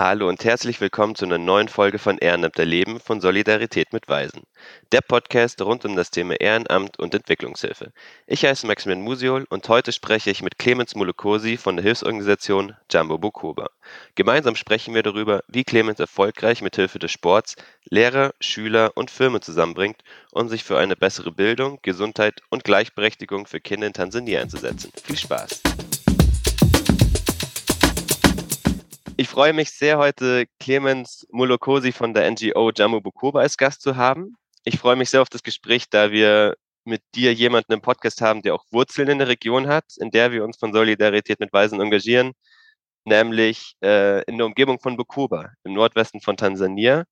[0.00, 4.44] Hallo und herzlich willkommen zu einer neuen Folge von Ehrenamt Leben von Solidarität mit Weisen.
[4.92, 7.92] Der Podcast rund um das Thema Ehrenamt und Entwicklungshilfe.
[8.26, 13.18] Ich heiße Maximilian Musiol und heute spreche ich mit Clemens Mulukosi von der Hilfsorganisation Jumbo
[13.18, 13.68] Bukoba.
[14.14, 17.56] Gemeinsam sprechen wir darüber, wie Clemens erfolgreich mit Hilfe des Sports
[17.90, 19.98] Lehrer, Schüler und Firmen zusammenbringt,
[20.32, 24.92] um sich für eine bessere Bildung, Gesundheit und Gleichberechtigung für Kinder in Tansania einzusetzen.
[25.04, 25.60] Viel Spaß!
[29.30, 34.34] Freue mich sehr, heute Clemens Mulokosi von der NGO Jammu Bukoba als Gast zu haben.
[34.64, 38.42] Ich freue mich sehr auf das Gespräch, da wir mit dir jemanden im Podcast haben,
[38.42, 41.80] der auch Wurzeln in der Region hat, in der wir uns von Solidarität mit Weisen
[41.80, 42.32] engagieren,
[43.04, 47.04] nämlich äh, in der Umgebung von Bukoba, im Nordwesten von Tansania.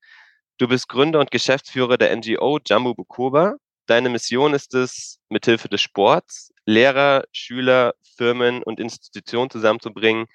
[0.59, 3.55] Du bist Gründer und Geschäftsführer der NGO Jammu Bukoba.
[3.87, 10.27] Deine Mission ist es, mithilfe des Sports Lehrer, Schüler, Firmen und Institutionen zusammenzubringen,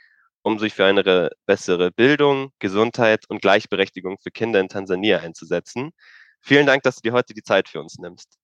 [0.43, 5.91] um sich für eine bessere Bildung, Gesundheit und Gleichberechtigung für Kinder in Tansania einzusetzen.
[6.41, 8.37] Vielen Dank, dass du dir heute die Zeit für uns nimmst.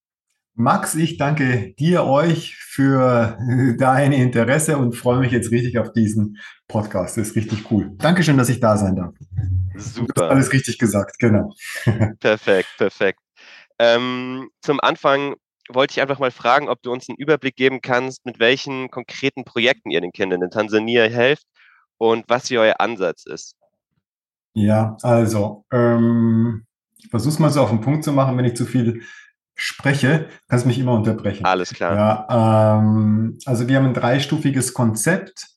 [0.55, 3.37] Max, ich danke dir, euch für
[3.77, 7.17] dein Interesse und freue mich jetzt richtig auf diesen Podcast.
[7.17, 7.91] Das ist richtig cool.
[7.97, 9.13] Dankeschön, dass ich da sein darf.
[9.77, 10.29] Super.
[10.29, 11.53] alles richtig gesagt, genau.
[12.19, 13.19] Perfekt, perfekt.
[13.77, 15.35] Ähm, zum Anfang
[15.69, 19.45] wollte ich einfach mal fragen, ob du uns einen Überblick geben kannst, mit welchen konkreten
[19.45, 21.45] Projekten ihr den Kindern in Tansania helft
[21.99, 23.55] und was hier euer Ansatz ist.
[24.55, 26.65] Ja, also ähm,
[26.97, 29.03] ich versuche es mal so auf den Punkt zu machen, wenn ich zu viel
[29.55, 31.45] spreche, kannst du mich immer unterbrechen.
[31.45, 31.95] Alles klar.
[31.95, 35.47] Ja, ähm, also wir haben ein dreistufiges Konzept.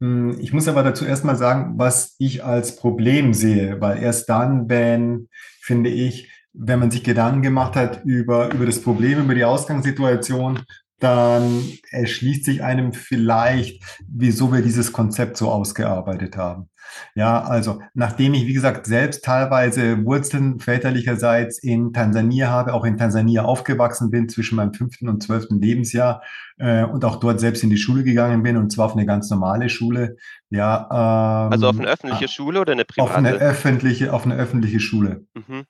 [0.00, 4.68] Hm, ich muss aber dazu erstmal sagen, was ich als Problem sehe, weil erst dann,
[4.68, 5.28] wenn,
[5.60, 10.60] finde ich, wenn man sich Gedanken gemacht hat über, über das Problem, über die Ausgangssituation,
[11.00, 16.70] dann erschließt sich einem vielleicht, wieso wir dieses Konzept so ausgearbeitet haben.
[17.14, 22.96] Ja, also nachdem ich, wie gesagt, selbst teilweise Wurzeln väterlicherseits in Tansania habe, auch in
[22.96, 26.22] Tansania aufgewachsen bin zwischen meinem fünften und zwölften Lebensjahr
[26.58, 29.30] äh, und auch dort selbst in die Schule gegangen bin und zwar auf eine ganz
[29.30, 30.16] normale Schule.
[30.50, 33.10] Ja, ähm, also auf eine öffentliche Schule oder eine private?
[33.10, 35.26] Auf eine öffentliche, auf eine öffentliche Schule.
[35.34, 35.66] Mhm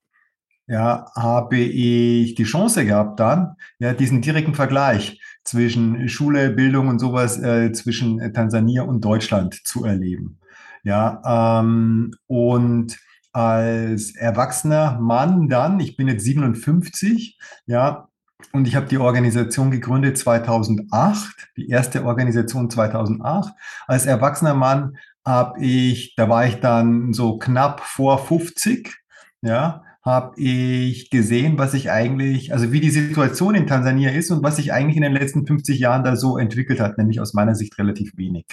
[0.67, 6.99] ja, habe ich die Chance gehabt dann, ja, diesen direkten Vergleich zwischen Schule, Bildung und
[6.99, 10.39] sowas äh, zwischen Tansania und Deutschland zu erleben.
[10.83, 12.99] Ja, ähm, und
[13.33, 18.09] als erwachsener Mann dann, ich bin jetzt 57, ja,
[18.53, 23.53] und ich habe die Organisation gegründet 2008, die erste Organisation 2008.
[23.87, 28.95] Als erwachsener Mann habe ich, da war ich dann so knapp vor 50,
[29.43, 34.45] ja, habe ich gesehen, was sich eigentlich, also wie die Situation in Tansania ist und
[34.45, 37.55] was sich eigentlich in den letzten 50 Jahren da so entwickelt hat, nämlich aus meiner
[37.55, 38.45] Sicht relativ wenig,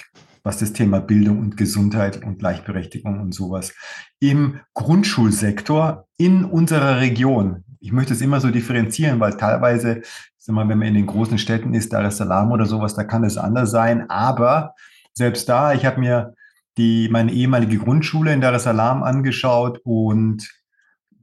[0.42, 3.74] was das Thema Bildung und Gesundheit und Gleichberechtigung und sowas
[4.18, 7.64] im Grundschulsektor in unserer Region.
[7.80, 10.00] Ich möchte es immer so differenzieren, weil teilweise,
[10.38, 13.04] sag mal, wenn man in den großen Städten ist, Dar es Salaam oder sowas, da
[13.04, 14.08] kann es anders sein.
[14.08, 14.74] Aber
[15.12, 16.34] selbst da, ich habe mir
[16.78, 20.48] die, meine ehemalige Grundschule in Dar es Salaam angeschaut und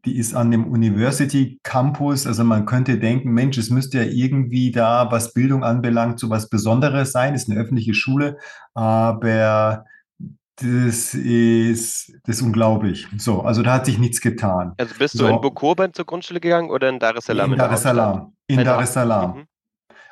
[0.05, 2.25] die ist an dem University Campus.
[2.27, 6.49] Also man könnte denken, Mensch, es müsste ja irgendwie da, was Bildung anbelangt, so was
[6.49, 7.33] Besonderes sein.
[7.33, 8.37] Es ist eine öffentliche Schule,
[8.73, 9.85] aber
[10.55, 13.07] das ist, das ist unglaublich.
[13.17, 14.73] So, also da hat sich nichts getan.
[14.77, 15.27] Also bist so.
[15.27, 17.53] du in Bukoban zur Grundschule gegangen oder in Dar es Salaam?
[17.53, 18.33] In, Dar es Salaam.
[18.47, 19.37] In Dar es Salaam.
[19.37, 19.45] Mhm.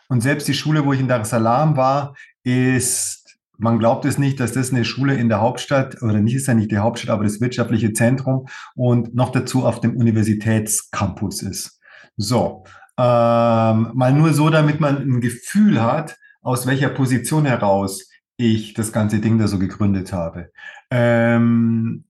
[0.09, 3.26] Und selbst die Schule, wo ich in Dar es Salaam war, ist
[3.57, 6.53] man glaubt es nicht, dass das eine Schule in der Hauptstadt, oder nicht ist ja
[6.53, 11.79] nicht die Hauptstadt, aber das wirtschaftliche Zentrum und noch dazu auf dem Universitätscampus ist.
[12.17, 12.63] So,
[12.97, 18.91] ähm, mal nur so, damit man ein Gefühl hat, aus welcher Position heraus ich das
[18.91, 20.51] ganze Ding da so gegründet habe.
[20.90, 22.06] Ähm,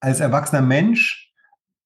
[0.00, 1.32] als erwachsener Mensch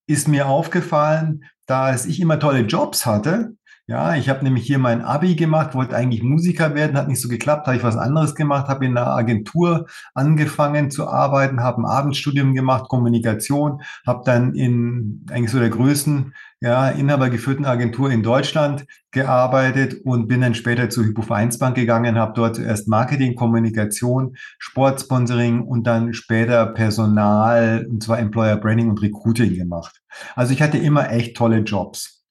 [0.07, 3.57] ist mir aufgefallen, dass ich immer tolle Jobs hatte,
[3.87, 7.29] ja, ich habe nämlich hier mein Abi gemacht, wollte eigentlich Musiker werden, hat nicht so
[7.29, 11.85] geklappt, habe ich was anderes gemacht, habe in einer Agentur angefangen zu arbeiten, habe ein
[11.85, 18.87] Abendstudium gemacht, Kommunikation, habe dann in eigentlich so der größten, ja, inhabergeführten Agentur in Deutschland
[19.11, 25.61] gearbeitet und bin dann später zur Hypo Vereinsbank gegangen, habe dort zuerst Marketing, Kommunikation, Sportsponsoring
[25.61, 30.01] und dann später Personal, und zwar Employer Branding und Recruiting gemacht.
[30.35, 32.24] Also ich hatte immer echt tolle Jobs.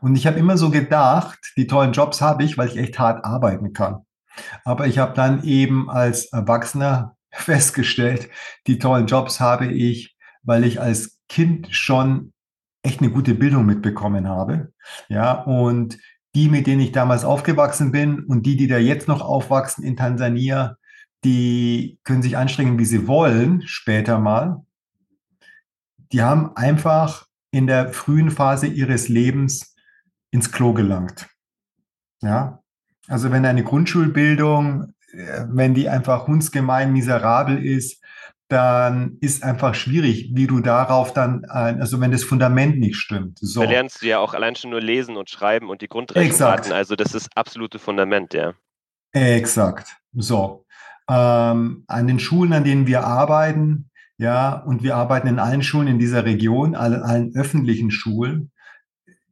[0.00, 3.24] Und ich habe immer so gedacht, die tollen Jobs habe ich, weil ich echt hart
[3.24, 4.04] arbeiten kann.
[4.64, 8.28] Aber ich habe dann eben als Erwachsener festgestellt,
[8.66, 12.32] die tollen Jobs habe ich, weil ich als Kind schon
[12.82, 14.72] echt eine gute Bildung mitbekommen habe.
[15.08, 15.98] Ja, und
[16.34, 19.96] die, mit denen ich damals aufgewachsen bin und die, die da jetzt noch aufwachsen in
[19.96, 20.76] Tansania,
[21.24, 24.64] die können sich anstrengen, wie sie wollen, später mal.
[26.12, 29.74] die haben einfach in der frühen Phase ihres Lebens
[30.30, 31.28] ins Klo gelangt.
[32.20, 32.62] Ja,
[33.06, 38.02] also wenn eine Grundschulbildung, äh, wenn die einfach hundsgemein miserabel ist,
[38.48, 43.38] dann ist einfach schwierig, wie du darauf dann, also wenn das Fundament nicht stimmt.
[43.40, 43.62] So.
[43.62, 46.72] Da lernst du ja auch allein schon nur lesen und schreiben und die Grundrechenarten.
[46.72, 48.54] Also das ist absolute Fundament, ja.
[49.12, 49.96] Exakt.
[50.14, 50.64] So.
[51.10, 55.86] Ähm, an den Schulen, an denen wir arbeiten, ja, und wir arbeiten in allen Schulen
[55.86, 58.50] in dieser Region, allen, allen öffentlichen Schulen,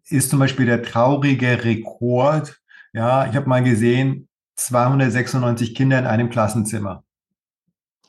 [0.08, 2.60] ist zum Beispiel der traurige Rekord.
[2.92, 7.04] Ja, ich habe mal gesehen, 296 Kinder in einem Klassenzimmer.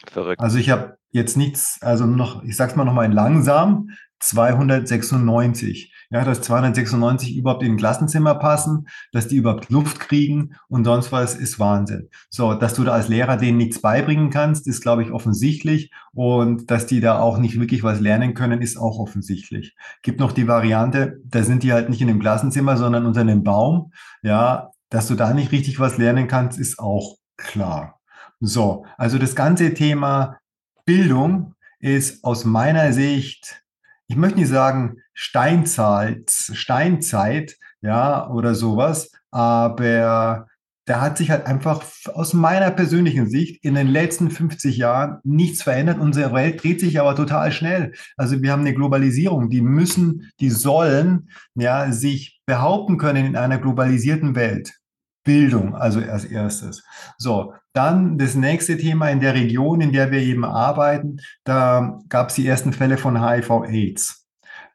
[0.05, 0.39] Verrückt.
[0.39, 3.89] Also ich habe jetzt nichts, also noch, ich sag's mal nochmal langsam,
[4.19, 5.93] 296.
[6.09, 11.11] Ja, dass 296 überhaupt in ein Klassenzimmer passen, dass die überhaupt Luft kriegen und sonst
[11.11, 12.09] was ist Wahnsinn.
[12.29, 15.91] So, dass du da als Lehrer denen nichts beibringen kannst, ist, glaube ich, offensichtlich.
[16.13, 19.75] Und dass die da auch nicht wirklich was lernen können, ist auch offensichtlich.
[20.01, 23.43] Gibt noch die Variante, da sind die halt nicht in einem Klassenzimmer, sondern unter einem
[23.43, 23.91] Baum.
[24.21, 27.99] Ja, dass du da nicht richtig was lernen kannst, ist auch klar.
[28.39, 30.37] So, also das ganze Thema
[30.85, 33.63] Bildung ist aus meiner Sicht,
[34.07, 40.47] ich möchte nicht sagen Steinzeit, Steinzeit, ja, oder sowas, aber
[40.87, 41.83] da hat sich halt einfach
[42.13, 45.99] aus meiner persönlichen Sicht in den letzten 50 Jahren nichts verändert.
[45.99, 47.91] Unsere Welt dreht sich aber total schnell.
[48.15, 49.49] Also wir haben eine Globalisierung.
[49.49, 54.79] Die müssen, die sollen ja sich behaupten können in einer globalisierten Welt.
[55.27, 56.83] Bildung, also als erstes.
[57.17, 62.29] So, dann das nächste Thema in der Region, in der wir eben arbeiten, da gab
[62.29, 64.25] es die ersten Fälle von HIV-AIDS.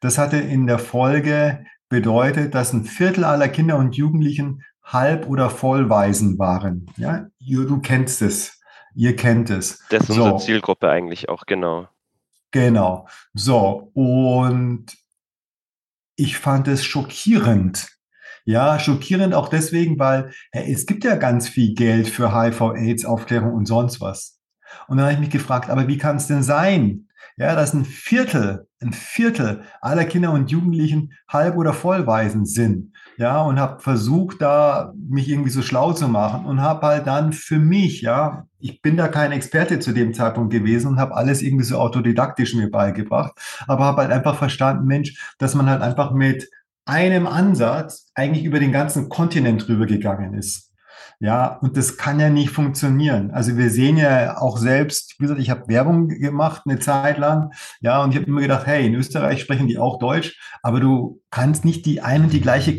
[0.00, 5.49] Das hatte in der Folge bedeutet, dass ein Viertel aller Kinder und Jugendlichen halb- oder
[5.49, 6.87] vollweisen waren.
[6.96, 8.60] Ja, du kennst es.
[8.94, 9.82] Ihr kennt es.
[9.88, 10.37] Das ist unsere so.
[10.38, 11.88] Zielgruppe eigentlich auch, genau.
[12.50, 13.08] Genau.
[13.32, 14.87] So, und
[16.16, 17.88] ich fand es schockierend,
[18.44, 23.66] ja, schockierend auch deswegen, weil hey, es gibt ja ganz viel Geld für HIV-Aids-Aufklärung und
[23.66, 24.38] sonst was.
[24.88, 27.84] Und dann habe ich mich gefragt, aber wie kann es denn sein, ja, dass ein
[27.84, 32.92] Viertel, ein Viertel aller Kinder und Jugendlichen halb- oder vollweisen sind.
[33.16, 37.32] Ja, und habe versucht, da mich irgendwie so schlau zu machen und habe halt dann
[37.32, 41.42] für mich, ja, ich bin da kein Experte zu dem Zeitpunkt gewesen und habe alles
[41.42, 43.32] irgendwie so autodidaktisch mir beigebracht,
[43.66, 46.48] aber habe halt einfach verstanden, Mensch, dass man halt einfach mit
[46.84, 50.70] einem Ansatz eigentlich über den ganzen Kontinent drüber gegangen ist.
[51.20, 53.31] Ja, und das kann ja nicht funktionieren.
[53.31, 57.52] Also wir sehen ja auch selbst, wie gesagt, ich habe Werbung gemacht eine Zeit lang,
[57.81, 61.20] ja, und ich habe immer gedacht, hey, in Österreich sprechen die auch Deutsch, aber du
[61.31, 62.76] kannst nicht die eine und die gleiche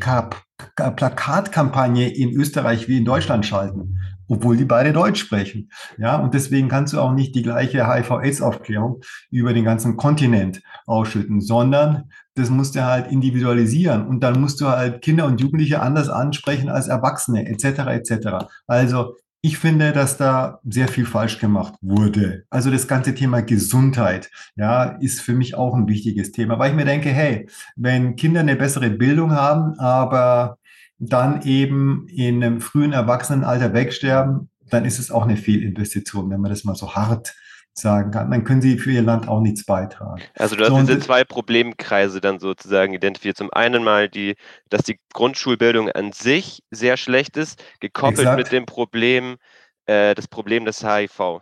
[0.76, 3.98] Plakatkampagne in Österreich wie in Deutschland schalten
[4.28, 5.70] obwohl die beide Deutsch sprechen.
[5.98, 11.42] Ja, und deswegen kannst du auch nicht die gleiche HIV-AIDS-Aufklärung über den ganzen Kontinent ausschütten,
[11.42, 16.10] sondern das musst du halt individualisieren und dann musst du halt Kinder und Jugendliche anders
[16.10, 18.46] ansprechen als Erwachsene, etc., etc.
[18.68, 19.16] Also
[19.46, 22.46] ich finde, dass da sehr viel falsch gemacht wurde.
[22.50, 26.78] Also das ganze Thema Gesundheit, ja, ist für mich auch ein wichtiges Thema, weil ich
[26.78, 30.58] mir denke, hey, wenn Kinder eine bessere Bildung haben, aber
[30.98, 36.50] dann eben in einem frühen Erwachsenenalter wegsterben, dann ist es auch eine Fehlinvestition, wenn man
[36.50, 37.36] das mal so hart
[37.74, 38.30] sagen kann.
[38.32, 40.22] Dann können sie für ihr Land auch nichts beitragen.
[40.36, 43.38] Also du hast so, diese zwei Problemkreise dann sozusagen identifiziert.
[43.38, 44.36] Zum einen mal die,
[44.70, 48.38] dass die Grundschulbildung an sich sehr schlecht ist, gekoppelt Exakt.
[48.38, 49.38] mit dem Problem,
[49.86, 51.42] äh, das Problem des HIV.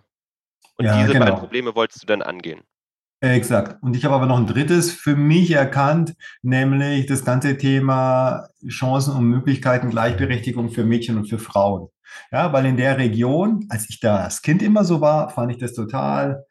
[0.77, 1.25] Und ja, diese genau.
[1.25, 2.61] beiden Probleme wolltest du dann angehen.
[3.23, 3.83] Exakt.
[3.83, 9.15] Und ich habe aber noch ein drittes für mich erkannt, nämlich das ganze Thema Chancen
[9.15, 11.89] und Möglichkeiten, Gleichberechtigung für Mädchen und für Frauen.
[12.31, 15.57] Ja, weil in der Region, als ich da als Kind immer so war, fand ich
[15.57, 16.45] das total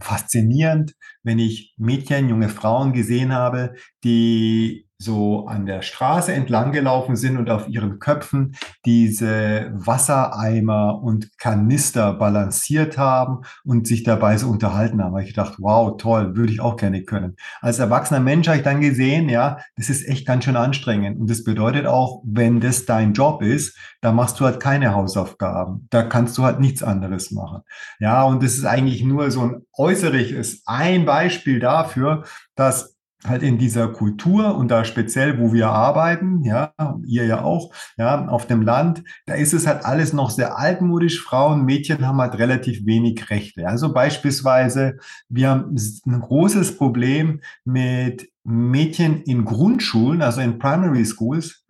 [0.00, 7.16] faszinierend, wenn ich Mädchen, junge Frauen gesehen habe, die so an der Straße entlang gelaufen
[7.16, 14.48] sind und auf ihren Köpfen diese Wassereimer und Kanister balanciert haben und sich dabei so
[14.48, 15.18] unterhalten haben.
[15.18, 17.36] ich dachte, wow, toll, würde ich auch gerne können.
[17.60, 21.18] Als erwachsener Mensch habe ich dann gesehen, ja, das ist echt ganz schön anstrengend.
[21.20, 25.86] Und das bedeutet auch, wenn das dein Job ist, da machst du halt keine Hausaufgaben.
[25.90, 27.62] Da kannst du halt nichts anderes machen.
[27.98, 32.24] Ja, und das ist eigentlich nur so ein äußerliches, ein Beispiel dafür,
[32.54, 32.93] dass
[33.26, 36.72] halt in dieser Kultur und da speziell, wo wir arbeiten, ja,
[37.06, 41.22] ihr ja auch, ja, auf dem Land, da ist es halt alles noch sehr altmodisch.
[41.22, 43.66] Frauen, Mädchen haben halt relativ wenig Rechte.
[43.66, 45.74] Also beispielsweise, wir haben
[46.06, 51.63] ein großes Problem mit Mädchen in Grundschulen, also in Primary Schools,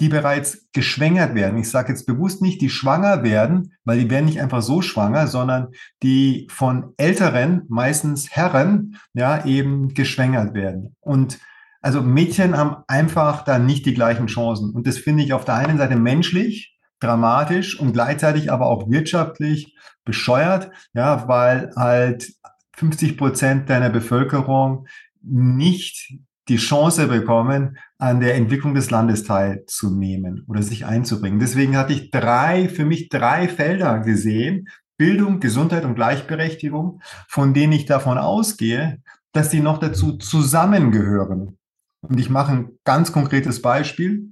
[0.00, 1.58] die bereits geschwängert werden.
[1.58, 5.26] Ich sage jetzt bewusst nicht, die schwanger werden, weil die werden nicht einfach so schwanger,
[5.28, 5.68] sondern
[6.02, 10.96] die von älteren, meistens Herren, ja, eben geschwängert werden.
[11.00, 11.38] Und
[11.80, 14.70] also Mädchen haben einfach da nicht die gleichen Chancen.
[14.70, 19.76] Und das finde ich auf der einen Seite menschlich, dramatisch und gleichzeitig aber auch wirtschaftlich
[20.04, 22.32] bescheuert, ja, weil halt
[22.76, 24.86] 50 Prozent deiner Bevölkerung
[25.22, 26.14] nicht
[26.48, 31.38] die Chance bekommen, an der Entwicklung des Landes teilzunehmen oder sich einzubringen.
[31.38, 37.72] Deswegen hatte ich drei, für mich drei Felder gesehen, Bildung, Gesundheit und Gleichberechtigung, von denen
[37.72, 41.58] ich davon ausgehe, dass sie noch dazu zusammengehören.
[42.02, 44.30] Und ich mache ein ganz konkretes Beispiel.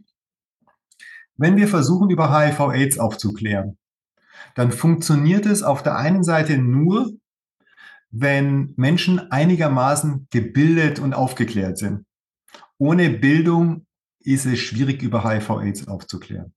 [1.37, 3.79] Wenn wir versuchen, über HIV-Aids aufzuklären,
[4.55, 7.11] dann funktioniert es auf der einen Seite nur,
[8.13, 12.05] wenn Menschen einigermaßen gebildet und aufgeklärt sind.
[12.79, 13.87] Ohne Bildung
[14.21, 16.53] ist es schwierig, über HIV-Aids aufzuklären.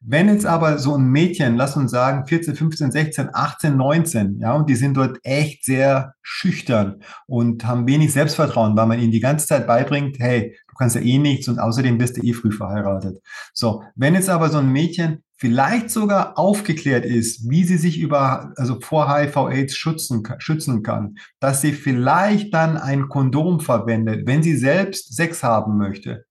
[0.00, 4.54] Wenn jetzt aber so ein Mädchen, lass uns sagen, 14, 15, 16, 18, 19, ja,
[4.54, 9.20] und die sind dort echt sehr schüchtern und haben wenig Selbstvertrauen, weil man ihnen die
[9.20, 12.52] ganze Zeit beibringt, hey, du kannst ja eh nichts und außerdem bist du eh früh
[12.52, 13.20] verheiratet.
[13.52, 18.52] So, wenn jetzt aber so ein Mädchen vielleicht sogar aufgeklärt ist, wie sie sich über,
[18.56, 24.56] also vor HIV-Aids schützen, schützen kann, dass sie vielleicht dann ein Kondom verwendet, wenn sie
[24.56, 26.24] selbst Sex haben möchte,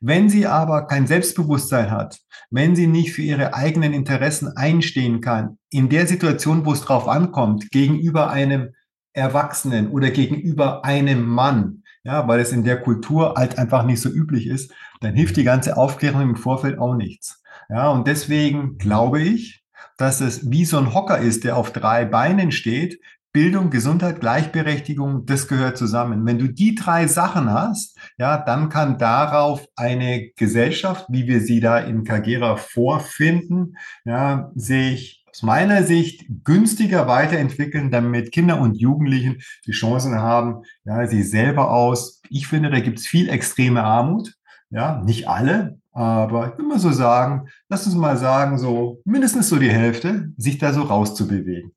[0.00, 2.18] wenn sie aber kein Selbstbewusstsein hat,
[2.50, 7.06] wenn sie nicht für ihre eigenen Interessen einstehen kann, in der Situation, wo es drauf
[7.06, 8.70] ankommt, gegenüber einem
[9.12, 14.08] Erwachsenen oder gegenüber einem Mann, ja, weil es in der Kultur halt einfach nicht so
[14.08, 17.42] üblich ist, dann hilft die ganze Aufklärung im Vorfeld auch nichts.
[17.68, 19.64] Ja, und deswegen glaube ich,
[19.96, 23.00] dass es wie so ein Hocker ist, der auf drei Beinen steht,
[23.34, 26.24] Bildung, Gesundheit, Gleichberechtigung, das gehört zusammen.
[26.24, 31.58] Wenn du die drei Sachen hast, ja, dann kann darauf eine Gesellschaft, wie wir sie
[31.58, 39.42] da in Kagera vorfinden, ja, sich aus meiner Sicht günstiger weiterentwickeln, damit Kinder und Jugendlichen
[39.66, 42.22] die Chancen haben, ja, sie selber aus.
[42.30, 44.34] Ich finde, da gibt es viel extreme Armut.
[44.70, 49.48] Ja, nicht alle, aber ich will mal so sagen, lass uns mal sagen, so mindestens
[49.48, 51.72] so die Hälfte, sich da so rauszubewegen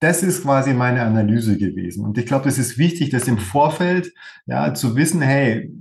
[0.00, 2.04] das ist quasi meine Analyse gewesen.
[2.04, 4.12] Und ich glaube, das ist wichtig, das im Vorfeld
[4.46, 5.72] ja, zu wissen, hey,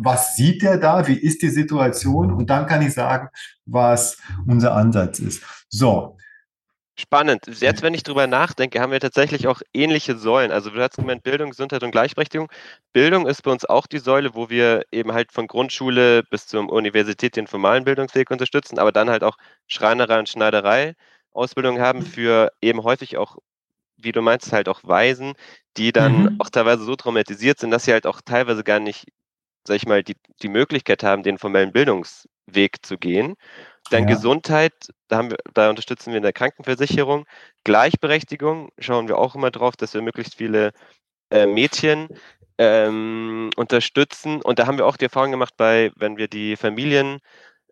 [0.00, 1.06] was sieht der da?
[1.06, 2.32] Wie ist die Situation?
[2.32, 3.28] Und dann kann ich sagen,
[3.66, 5.42] was unser Ansatz ist.
[5.68, 6.17] So.
[7.00, 7.46] Spannend.
[7.60, 10.50] Jetzt, wenn ich drüber nachdenke, haben wir tatsächlich auch ähnliche Säulen.
[10.50, 12.50] Also du hast gemeint Bildung, Gesundheit und Gleichberechtigung.
[12.92, 16.68] Bildung ist bei uns auch die Säule, wo wir eben halt von Grundschule bis zur
[16.68, 19.36] Universität den formalen Bildungsweg unterstützen, aber dann halt auch
[19.68, 20.96] Schreinerei und Schneiderei
[21.32, 23.36] Ausbildung haben für eben häufig auch,
[23.96, 25.34] wie du meinst, halt auch Waisen,
[25.76, 26.40] die dann mhm.
[26.40, 29.06] auch teilweise so traumatisiert sind, dass sie halt auch teilweise gar nicht,
[29.62, 33.36] sag ich mal, die, die Möglichkeit haben, den formellen Bildungsweg zu gehen.
[33.90, 34.14] Dann ja.
[34.14, 34.72] Gesundheit,
[35.08, 37.26] da, haben wir, da unterstützen wir in der Krankenversicherung.
[37.64, 40.72] Gleichberechtigung schauen wir auch immer drauf, dass wir möglichst viele
[41.30, 42.08] äh, Mädchen
[42.58, 44.42] ähm, unterstützen.
[44.42, 47.18] Und da haben wir auch die Erfahrung gemacht, bei, wenn wir die Familien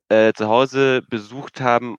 [0.09, 1.97] äh, zu Hause besucht haben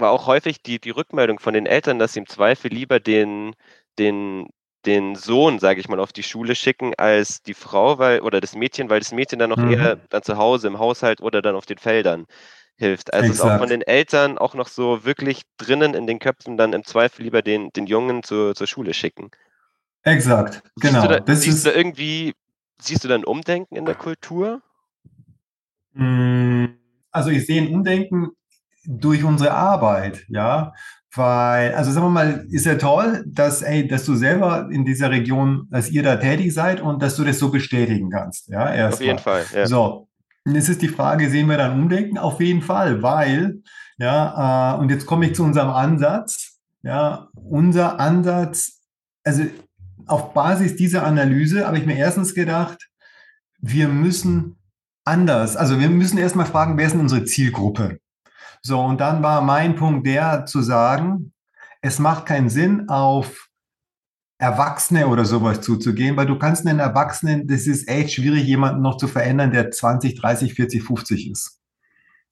[0.00, 3.54] war auch häufig die, die Rückmeldung von den Eltern, dass sie im Zweifel lieber den,
[3.98, 4.48] den,
[4.86, 8.56] den Sohn, sage ich mal, auf die Schule schicken als die Frau, weil, oder das
[8.56, 9.72] Mädchen, weil das Mädchen dann noch mhm.
[9.72, 12.26] eher dann zu Hause im Haushalt oder dann auf den Feldern
[12.80, 13.12] hilft.
[13.12, 13.46] Also Exakt.
[13.46, 16.82] ist auch von den Eltern auch noch so wirklich drinnen in den Köpfen dann im
[16.82, 19.30] Zweifel lieber den, den Jungen zur, zur Schule schicken.
[20.02, 21.02] Exakt, genau.
[21.02, 22.34] Siehst du, da, siehst du irgendwie,
[22.80, 24.62] siehst du dann Umdenken in der Kultur?
[25.94, 26.78] Hm,
[27.10, 28.30] also ich sehe ein Umdenken
[28.86, 30.72] durch unsere Arbeit, ja.
[31.12, 35.10] Weil, also sagen wir mal, ist ja toll, dass, ey, dass du selber in dieser
[35.10, 38.48] Region, dass ihr da tätig seid und dass du das so bestätigen kannst.
[38.48, 39.20] Ja, erst Auf jeden mal.
[39.20, 39.44] Fall.
[39.52, 39.66] Ja.
[39.66, 40.09] So.
[40.46, 42.18] Jetzt ist die Frage, sehen wir dann Umdenken?
[42.18, 43.62] Auf jeden Fall, weil,
[43.98, 46.58] ja, äh, und jetzt komme ich zu unserem Ansatz.
[46.82, 48.80] Ja, unser Ansatz,
[49.22, 49.44] also
[50.06, 52.88] auf Basis dieser Analyse habe ich mir erstens gedacht,
[53.58, 54.56] wir müssen
[55.04, 58.00] anders, also wir müssen erstmal fragen, wer ist denn unsere Zielgruppe?
[58.62, 61.32] So, und dann war mein Punkt der zu sagen,
[61.82, 63.49] es macht keinen Sinn, auf
[64.40, 68.96] Erwachsene oder sowas zuzugehen, weil du kannst einen Erwachsenen, das ist echt schwierig, jemanden noch
[68.96, 71.60] zu verändern, der 20, 30, 40, 50 ist.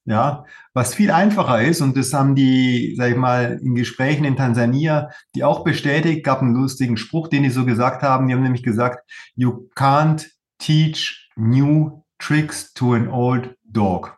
[0.05, 4.35] Ja, was viel einfacher ist, und das haben die, sag ich mal, in Gesprächen in
[4.35, 8.27] Tansania, die auch bestätigt, gab einen lustigen Spruch, den die so gesagt haben.
[8.27, 10.25] Die haben nämlich gesagt, you can't
[10.57, 14.17] teach new tricks to an old dog.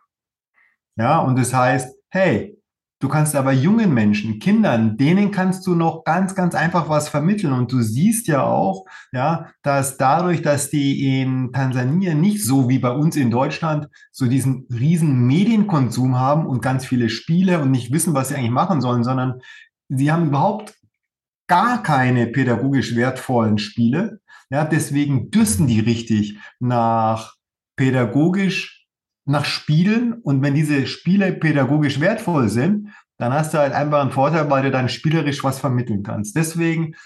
[0.96, 2.58] Ja, und das heißt, hey,
[3.02, 7.52] Du kannst aber jungen Menschen, Kindern, denen kannst du noch ganz, ganz einfach was vermitteln.
[7.52, 12.78] Und du siehst ja auch, ja, dass dadurch, dass die in Tansania nicht so wie
[12.78, 17.92] bei uns in Deutschland so diesen riesen Medienkonsum haben und ganz viele Spiele und nicht
[17.92, 19.40] wissen, was sie eigentlich machen sollen, sondern
[19.88, 20.78] sie haben überhaupt
[21.48, 24.20] gar keine pädagogisch wertvollen Spiele.
[24.48, 27.34] Ja, deswegen dürsten die richtig nach
[27.74, 28.81] pädagogisch
[29.24, 32.88] nach Spielen und wenn diese Spiele pädagogisch wertvoll sind,
[33.18, 36.36] dann hast du halt einfach einen Vorteil, weil du dann spielerisch was vermitteln kannst.
[36.36, 36.96] Deswegen,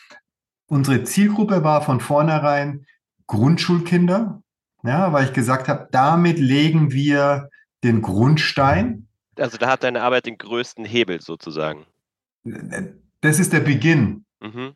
[0.66, 2.86] unsere Zielgruppe war von vornherein
[3.26, 4.42] Grundschulkinder,
[4.82, 7.50] ja, weil ich gesagt habe, damit legen wir
[7.84, 9.08] den Grundstein.
[9.38, 11.84] Also da hat deine Arbeit den größten Hebel sozusagen.
[13.20, 14.24] Das ist der Beginn.
[14.40, 14.72] Mhm.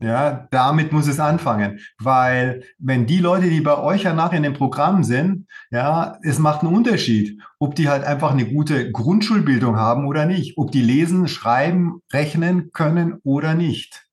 [0.00, 4.42] Ja, damit muss es anfangen, weil wenn die Leute, die bei euch ja nachher in
[4.42, 9.76] dem Programm sind, ja, es macht einen Unterschied, ob die halt einfach eine gute Grundschulbildung
[9.76, 14.04] haben oder nicht, ob die lesen, schreiben, rechnen können oder nicht.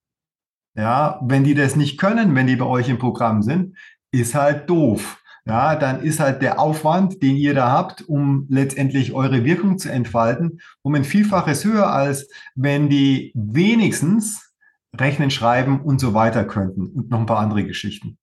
[0.75, 3.75] Ja, wenn die das nicht können, wenn die bei euch im Programm sind,
[4.11, 5.17] ist halt doof.
[5.45, 9.91] Ja, dann ist halt der Aufwand, den ihr da habt, um letztendlich eure Wirkung zu
[9.91, 14.50] entfalten, um ein Vielfaches höher als wenn die wenigstens
[14.99, 18.17] rechnen, schreiben und so weiter könnten und noch ein paar andere Geschichten.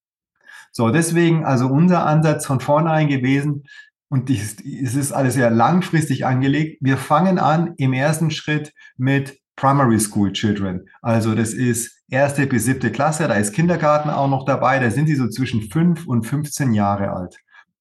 [0.73, 3.65] So, deswegen also unser Ansatz von vornherein gewesen,
[4.11, 6.79] und es ist alles sehr langfristig angelegt.
[6.81, 10.89] Wir fangen an im ersten Schritt mit Primary School Children.
[11.03, 15.09] Also das ist erste bis siebte Klasse, da ist Kindergarten auch noch dabei, da sind
[15.09, 17.39] sie so zwischen fünf und 15 Jahre alt.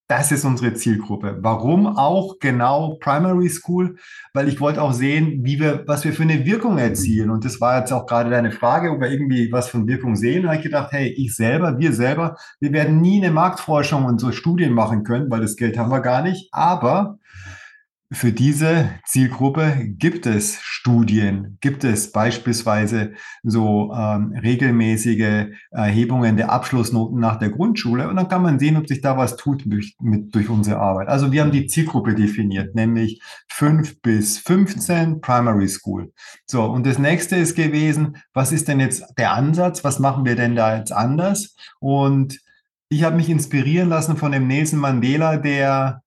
[0.09, 1.37] Das ist unsere Zielgruppe.
[1.41, 3.97] Warum auch genau Primary School?
[4.33, 7.29] Weil ich wollte auch sehen, wie wir, was wir für eine Wirkung erzielen.
[7.29, 10.43] Und das war jetzt auch gerade deine Frage, ob wir irgendwie was von Wirkung sehen.
[10.43, 14.19] Da habe ich gedacht, hey, ich selber, wir selber, wir werden nie eine Marktforschung und
[14.21, 16.47] so Studien machen können, weil das Geld haben wir gar nicht.
[16.53, 17.19] Aber
[18.11, 27.19] für diese Zielgruppe gibt es Studien, gibt es beispielsweise so ähm, regelmäßige Erhebungen der Abschlussnoten
[27.19, 30.33] nach der Grundschule und dann kann man sehen, ob sich da was tut durch, mit,
[30.33, 31.09] durch unsere Arbeit.
[31.09, 36.13] Also wir haben die Zielgruppe definiert, nämlich fünf bis 15 Primary School.
[36.45, 39.83] So, und das nächste ist gewesen, was ist denn jetzt der Ansatz?
[39.83, 41.57] Was machen wir denn da jetzt anders?
[41.79, 42.39] Und
[42.87, 46.03] ich habe mich inspirieren lassen von dem Nelson Mandela, der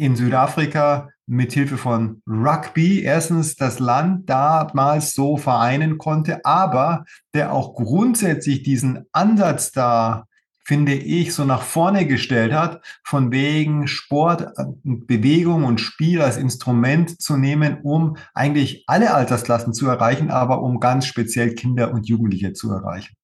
[0.00, 7.74] in Südafrika mithilfe von Rugby erstens das Land damals so vereinen konnte, aber der auch
[7.74, 10.24] grundsätzlich diesen Ansatz da,
[10.64, 17.20] finde ich, so nach vorne gestellt hat, von wegen Sport, Bewegung und Spiel als Instrument
[17.20, 22.54] zu nehmen, um eigentlich alle Altersklassen zu erreichen, aber um ganz speziell Kinder und Jugendliche
[22.54, 23.14] zu erreichen.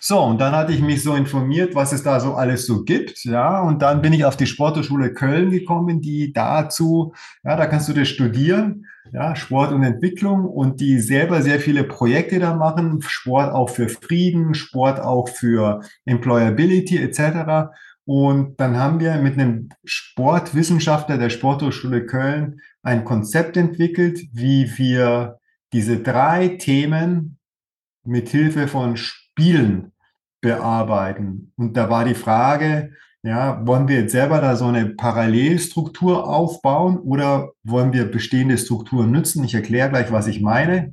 [0.00, 3.24] So, und dann hatte ich mich so informiert, was es da so alles so gibt,
[3.24, 7.88] ja, und dann bin ich auf die Sporthochschule Köln gekommen, die dazu, ja, da kannst
[7.88, 13.00] du das studieren, ja, Sport und Entwicklung und die selber sehr viele Projekte da machen,
[13.02, 17.70] Sport auch für Frieden, Sport auch für Employability etc.
[18.04, 25.38] Und dann haben wir mit einem Sportwissenschaftler der Sporthochschule Köln ein Konzept entwickelt, wie wir
[25.72, 27.38] diese drei Themen
[28.04, 28.96] mit Hilfe von
[29.32, 29.92] Spielen
[30.40, 31.52] bearbeiten.
[31.56, 32.92] Und da war die Frage,
[33.22, 39.12] ja, wollen wir jetzt selber da so eine Parallelstruktur aufbauen oder wollen wir bestehende Strukturen
[39.12, 39.44] nutzen?
[39.44, 40.92] Ich erkläre gleich, was ich meine.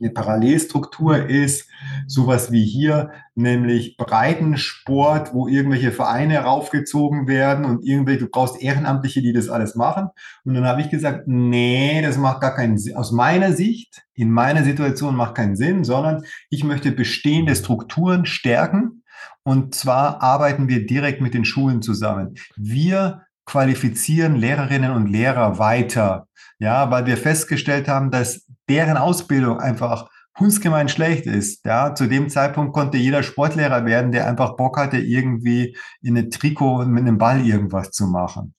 [0.00, 1.68] Eine Parallelstruktur ist
[2.06, 9.22] sowas wie hier, nämlich Breitensport, wo irgendwelche Vereine raufgezogen werden und irgendwelche, du brauchst Ehrenamtliche,
[9.22, 10.08] die das alles machen.
[10.44, 12.96] Und dann habe ich gesagt, nee, das macht gar keinen Sinn.
[12.96, 19.02] Aus meiner Sicht, in meiner Situation macht keinen Sinn, sondern ich möchte bestehende Strukturen stärken.
[19.42, 22.34] Und zwar arbeiten wir direkt mit den Schulen zusammen.
[22.56, 26.28] Wir qualifizieren Lehrerinnen und Lehrer weiter.
[26.58, 31.64] Ja, weil wir festgestellt haben, dass deren Ausbildung einfach hundsgemein schlecht ist.
[31.64, 36.30] Ja, zu dem Zeitpunkt konnte jeder Sportlehrer werden, der einfach Bock hatte, irgendwie in einem
[36.30, 38.54] Trikot mit einem Ball irgendwas zu machen.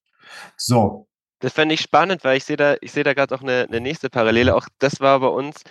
[0.58, 1.08] So.
[1.39, 3.82] Das fände ich spannend, weil ich sehe da, ich sehe da gerade auch eine, eine
[3.82, 4.56] nächste Parallele.
[4.56, 5.62] Auch das war bei uns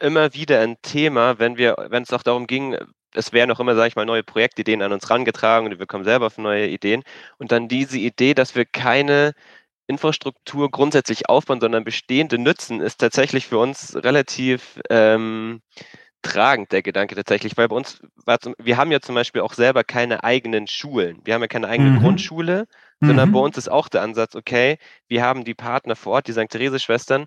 [0.00, 2.76] immer wieder ein Thema, wenn wir, wenn es auch darum ging,
[3.14, 6.04] es werden auch immer, sage ich mal, neue Projektideen an uns rangetragen und wir kommen
[6.04, 7.02] selber auf neue Ideen.
[7.38, 9.32] Und dann diese Idee, dass wir keine
[9.86, 15.60] Infrastruktur grundsätzlich aufbauen, sondern bestehende nützen, ist tatsächlich für uns relativ ähm,
[16.22, 18.00] tragend, der Gedanke tatsächlich, weil bei uns,
[18.58, 21.20] wir haben ja zum Beispiel auch selber keine eigenen Schulen.
[21.24, 22.00] Wir haben ja keine eigene mhm.
[22.00, 22.66] Grundschule,
[23.00, 23.32] sondern mhm.
[23.32, 26.48] bei uns ist auch der Ansatz, okay, wir haben die Partner vor Ort, die St.
[26.48, 27.26] Therese-Schwestern,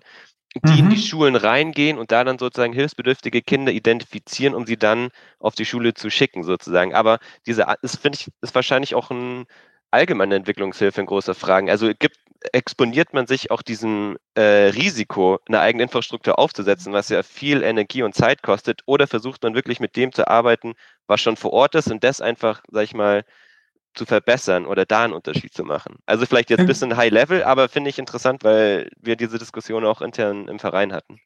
[0.54, 0.78] die mhm.
[0.78, 5.54] in die Schulen reingehen und da dann sozusagen hilfsbedürftige Kinder identifizieren, um sie dann auf
[5.54, 6.94] die Schule zu schicken, sozusagen.
[6.94, 9.46] Aber diese, das finde ich, ist wahrscheinlich auch ein
[9.90, 11.70] allgemeine Entwicklungshilfe in großer Fragen.
[11.70, 12.16] Also gibt
[12.52, 18.02] exponiert man sich auch diesem äh, Risiko, eine eigene Infrastruktur aufzusetzen, was ja viel Energie
[18.02, 20.74] und Zeit kostet, oder versucht man wirklich mit dem zu arbeiten,
[21.06, 23.24] was schon vor Ort ist und das einfach, sag ich mal,
[23.98, 25.96] zu verbessern oder da einen Unterschied zu machen.
[26.06, 29.84] Also vielleicht jetzt ein bisschen High Level, aber finde ich interessant, weil wir diese Diskussion
[29.84, 31.18] auch intern im Verein hatten.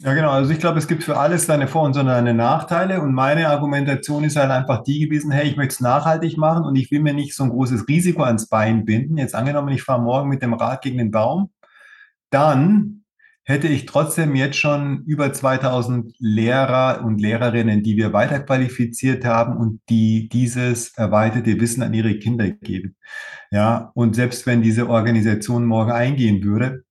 [0.00, 0.30] Ja, genau.
[0.30, 3.00] Also ich glaube, es gibt für alles seine Vor- und seine Nachteile.
[3.00, 6.76] Und meine Argumentation ist halt einfach die gewesen, hey, ich möchte es nachhaltig machen und
[6.76, 9.18] ich will mir nicht so ein großes Risiko ans Bein binden.
[9.18, 11.50] Jetzt angenommen, ich fahre morgen mit dem Rad gegen den Baum,
[12.30, 13.02] dann
[13.48, 19.80] hätte ich trotzdem jetzt schon über 2000 Lehrer und Lehrerinnen, die wir weiterqualifiziert haben und
[19.88, 22.96] die dieses erweiterte Wissen an ihre Kinder geben.
[23.50, 26.84] Ja, und selbst wenn diese Organisation morgen eingehen würde,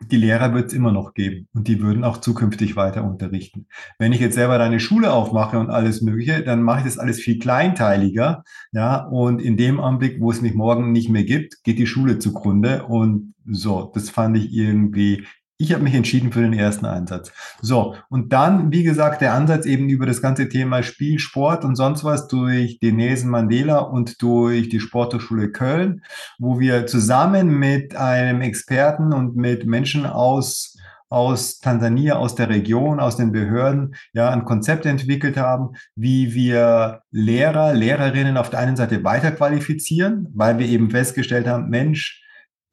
[0.00, 3.66] die Lehrer wird es immer noch geben und die würden auch zukünftig weiter unterrichten.
[3.98, 7.18] Wenn ich jetzt selber eine Schule aufmache und alles Mögliche, dann mache ich das alles
[7.18, 11.78] viel kleinteiliger, ja, und in dem Augenblick, wo es mich morgen nicht mehr gibt, geht
[11.80, 15.26] die Schule zugrunde und so, das fand ich irgendwie
[15.60, 17.32] ich habe mich entschieden für den ersten Einsatz.
[17.60, 21.76] So, und dann, wie gesagt, der Ansatz eben über das ganze Thema Spiel, Sport und
[21.76, 26.02] sonst was durch den Nelson Mandela und durch die Sporthochschule Köln,
[26.38, 30.78] wo wir zusammen mit einem Experten und mit Menschen aus
[31.10, 37.02] aus Tansania, aus der Region, aus den Behörden, ja, ein Konzept entwickelt haben, wie wir
[37.10, 42.22] Lehrer, Lehrerinnen auf der einen Seite weiterqualifizieren, weil wir eben festgestellt haben, Mensch,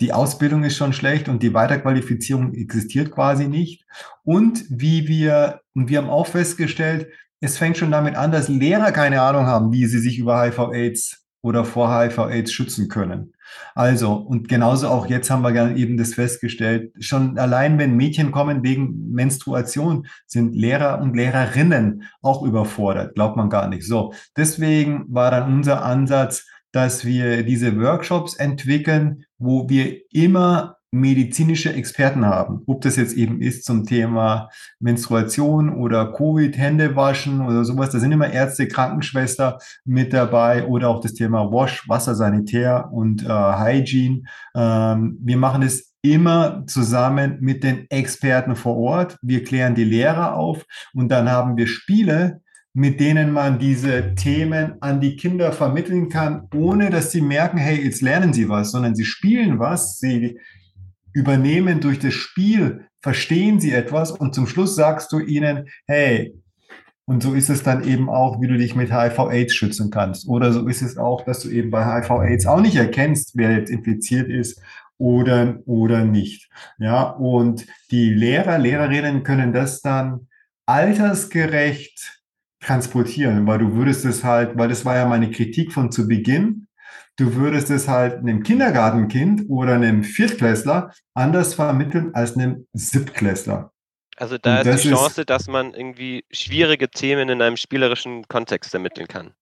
[0.01, 3.85] die Ausbildung ist schon schlecht und die Weiterqualifizierung existiert quasi nicht.
[4.23, 7.07] Und wie wir, und wir haben auch festgestellt,
[7.39, 11.23] es fängt schon damit an, dass Lehrer keine Ahnung haben, wie sie sich über HIV-Aids
[11.41, 13.33] oder vor HIV-Aids schützen können.
[13.75, 18.63] Also, und genauso auch jetzt haben wir eben das festgestellt, schon allein wenn Mädchen kommen
[18.63, 23.85] wegen Menstruation, sind Lehrer und Lehrerinnen auch überfordert, glaubt man gar nicht.
[23.85, 26.45] So, deswegen war dann unser Ansatz,
[26.77, 32.61] dass wir diese Workshops entwickeln, wo wir immer medizinische Experten haben.
[32.67, 37.89] Ob das jetzt eben ist zum Thema Menstruation oder Covid, Hände waschen oder sowas.
[37.89, 43.23] Da sind immer Ärzte, Krankenschwester mit dabei oder auch das Thema Wash, Wasser, Sanitär und
[43.23, 44.21] äh, Hygiene.
[44.55, 49.17] Ähm, wir machen es immer zusammen mit den Experten vor Ort.
[49.23, 50.63] Wir klären die Lehrer auf
[50.93, 52.41] und dann haben wir Spiele,
[52.77, 57.83] mit denen man diese Themen an die Kinder vermitteln kann, ohne dass sie merken, hey,
[57.83, 60.39] jetzt lernen sie was, sondern sie spielen was, sie
[61.11, 66.35] übernehmen durch das Spiel, verstehen sie etwas und zum Schluss sagst du ihnen, hey,
[67.05, 70.27] und so ist es dann eben auch, wie du dich mit HIV-Aids schützen kannst.
[70.27, 73.71] Oder so ist es auch, dass du eben bei HIV-Aids auch nicht erkennst, wer jetzt
[73.71, 74.61] infiziert ist
[74.99, 76.47] oder, oder nicht.
[76.77, 80.27] Ja, und die Lehrer, Lehrerinnen können das dann
[80.67, 82.16] altersgerecht
[82.59, 86.67] transportieren, weil du würdest es halt, weil das war ja meine Kritik von zu Beginn,
[87.17, 93.71] du würdest es halt einem Kindergartenkind oder einem Viertklässler anders vermitteln als einem Siebtklässler.
[94.17, 98.73] Also da ist die Chance, ist, dass man irgendwie schwierige Themen in einem spielerischen Kontext
[98.73, 99.33] ermitteln kann.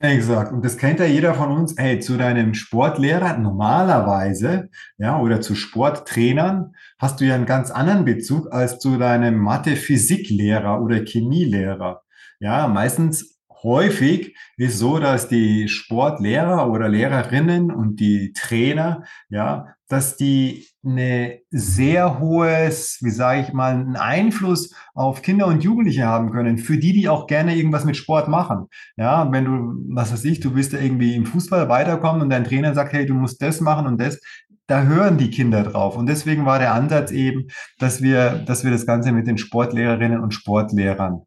[0.00, 0.52] Exakt.
[0.52, 1.76] Und das kennt ja jeder von uns.
[1.78, 8.04] Hey, zu deinem Sportlehrer normalerweise, ja, oder zu Sporttrainern hast du ja einen ganz anderen
[8.04, 12.02] Bezug als zu deinem Mathe-Physiklehrer oder Chemielehrer.
[12.42, 20.16] Ja, meistens häufig ist so, dass die Sportlehrer oder Lehrerinnen und die Trainer, ja, dass
[20.16, 26.32] die eine sehr hohes, wie sage ich mal, einen Einfluss auf Kinder und Jugendliche haben
[26.32, 28.66] können, für die, die auch gerne irgendwas mit Sport machen.
[28.96, 32.42] Ja, wenn du, was weiß ich, du willst da irgendwie im Fußball weiterkommen und dein
[32.42, 34.18] Trainer sagt, hey, du musst das machen und das,
[34.66, 35.96] da hören die Kinder drauf.
[35.96, 37.46] Und deswegen war der Ansatz eben,
[37.78, 41.22] dass wir, dass wir das Ganze mit den Sportlehrerinnen und Sportlehrern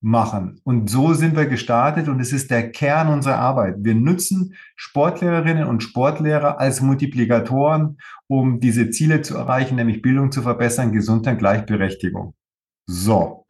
[0.00, 0.60] machen.
[0.64, 3.76] Und so sind wir gestartet und es ist der Kern unserer Arbeit.
[3.78, 10.42] Wir nutzen Sportlehrerinnen und Sportlehrer als Multiplikatoren, um diese Ziele zu erreichen, nämlich Bildung zu
[10.42, 12.34] verbessern, Gesundheit, Gleichberechtigung.
[12.86, 13.44] So.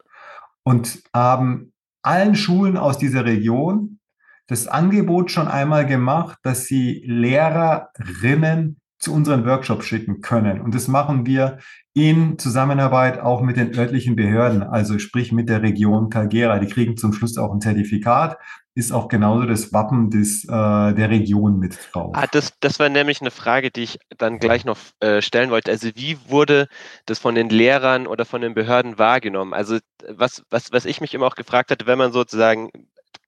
[0.63, 1.71] Und haben
[2.03, 3.99] allen Schulen aus dieser Region
[4.47, 10.59] das Angebot schon einmal gemacht, dass sie Lehrerinnen zu unseren Workshops schicken können.
[10.59, 11.59] Und das machen wir
[11.93, 16.59] in Zusammenarbeit auch mit den örtlichen Behörden, also sprich mit der Region Calgera.
[16.59, 18.37] Die kriegen zum Schluss auch ein Zertifikat,
[18.73, 22.11] ist auch genauso das Wappen des, äh, der Region mit drauf.
[22.15, 25.71] Ah, das, das war nämlich eine Frage, die ich dann gleich noch äh, stellen wollte.
[25.71, 26.69] Also wie wurde
[27.05, 29.53] das von den Lehrern oder von den Behörden wahrgenommen?
[29.53, 32.69] Also was, was, was ich mich immer auch gefragt hatte, wenn man sozusagen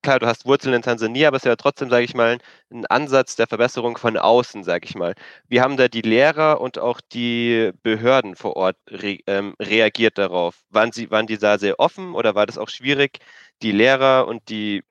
[0.03, 2.37] klar, du hast Wurzeln in Tansania, aber es ist ja trotzdem, sage ich mal,
[2.71, 5.15] ein Ansatz der Verbesserung von außen, sage ich mal.
[5.47, 10.63] Wie haben da die Lehrer und auch die Behörden vor Ort re ähm, reagiert darauf?
[10.69, 13.19] Waren, sie, waren die da sehr offen oder war das auch schwierig,
[13.63, 14.83] die Lehrer und die,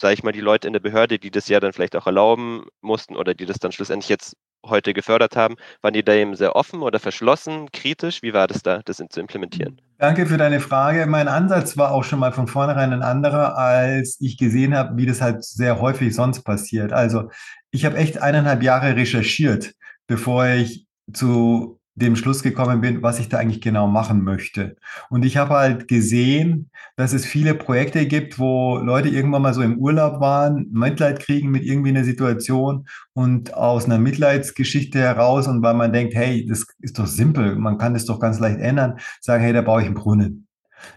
[0.00, 2.66] sage ich mal, die Leute in der Behörde, die das ja dann vielleicht auch erlauben
[2.80, 4.36] mussten oder die das dann schlussendlich jetzt
[4.68, 5.56] heute gefördert haben.
[5.82, 8.22] Waren die dem sehr offen oder verschlossen, kritisch?
[8.22, 9.80] Wie war das da, das zu implementieren?
[9.98, 11.06] Danke für deine Frage.
[11.06, 15.06] Mein Ansatz war auch schon mal von vornherein ein anderer, als ich gesehen habe, wie
[15.06, 16.92] das halt sehr häufig sonst passiert.
[16.92, 17.30] Also
[17.70, 19.72] ich habe echt eineinhalb Jahre recherchiert,
[20.06, 24.76] bevor ich zu dem Schluss gekommen bin, was ich da eigentlich genau machen möchte.
[25.08, 29.62] Und ich habe halt gesehen, dass es viele Projekte gibt, wo Leute irgendwann mal so
[29.62, 35.62] im Urlaub waren, Mitleid kriegen mit irgendwie einer Situation und aus einer Mitleidsgeschichte heraus und
[35.62, 38.98] weil man denkt, hey, das ist doch simpel, man kann das doch ganz leicht ändern,
[39.20, 40.45] sagen, hey, da baue ich einen Brunnen.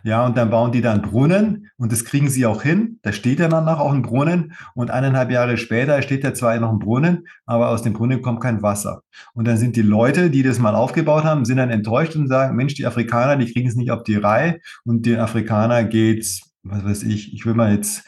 [0.03, 2.99] Ja, und dann bauen die dann Brunnen und das kriegen sie auch hin.
[3.01, 6.71] Da steht ja danach auch ein Brunnen und eineinhalb Jahre später steht da zwar noch
[6.71, 9.03] ein Brunnen, aber aus dem Brunnen kommt kein Wasser.
[9.33, 12.55] Und dann sind die Leute, die das mal aufgebaut haben, sind dann enttäuscht und sagen,
[12.55, 16.83] Mensch, die Afrikaner, die kriegen es nicht auf die Reihe und den Afrikaner geht's was
[16.83, 18.03] weiß ich, ich will mal jetzt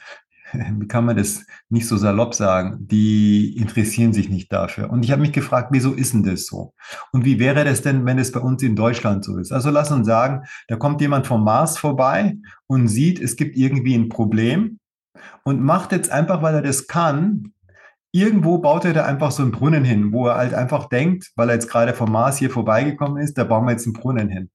[0.80, 4.90] wie kann man das nicht so salopp sagen, die interessieren sich nicht dafür.
[4.90, 6.74] Und ich habe mich gefragt, wieso ist denn das so?
[7.12, 9.52] Und wie wäre das denn, wenn es bei uns in Deutschland so ist?
[9.52, 12.38] Also lass uns sagen, da kommt jemand vom Mars vorbei
[12.68, 14.80] und sieht, es gibt irgendwie ein Problem
[15.44, 17.54] und macht jetzt einfach, weil er das kann,
[18.12, 21.50] irgendwo baut er da einfach so einen Brunnen hin, wo er halt einfach denkt, weil
[21.50, 24.50] er jetzt gerade vom Mars hier vorbeigekommen ist, da bauen wir jetzt einen Brunnen hin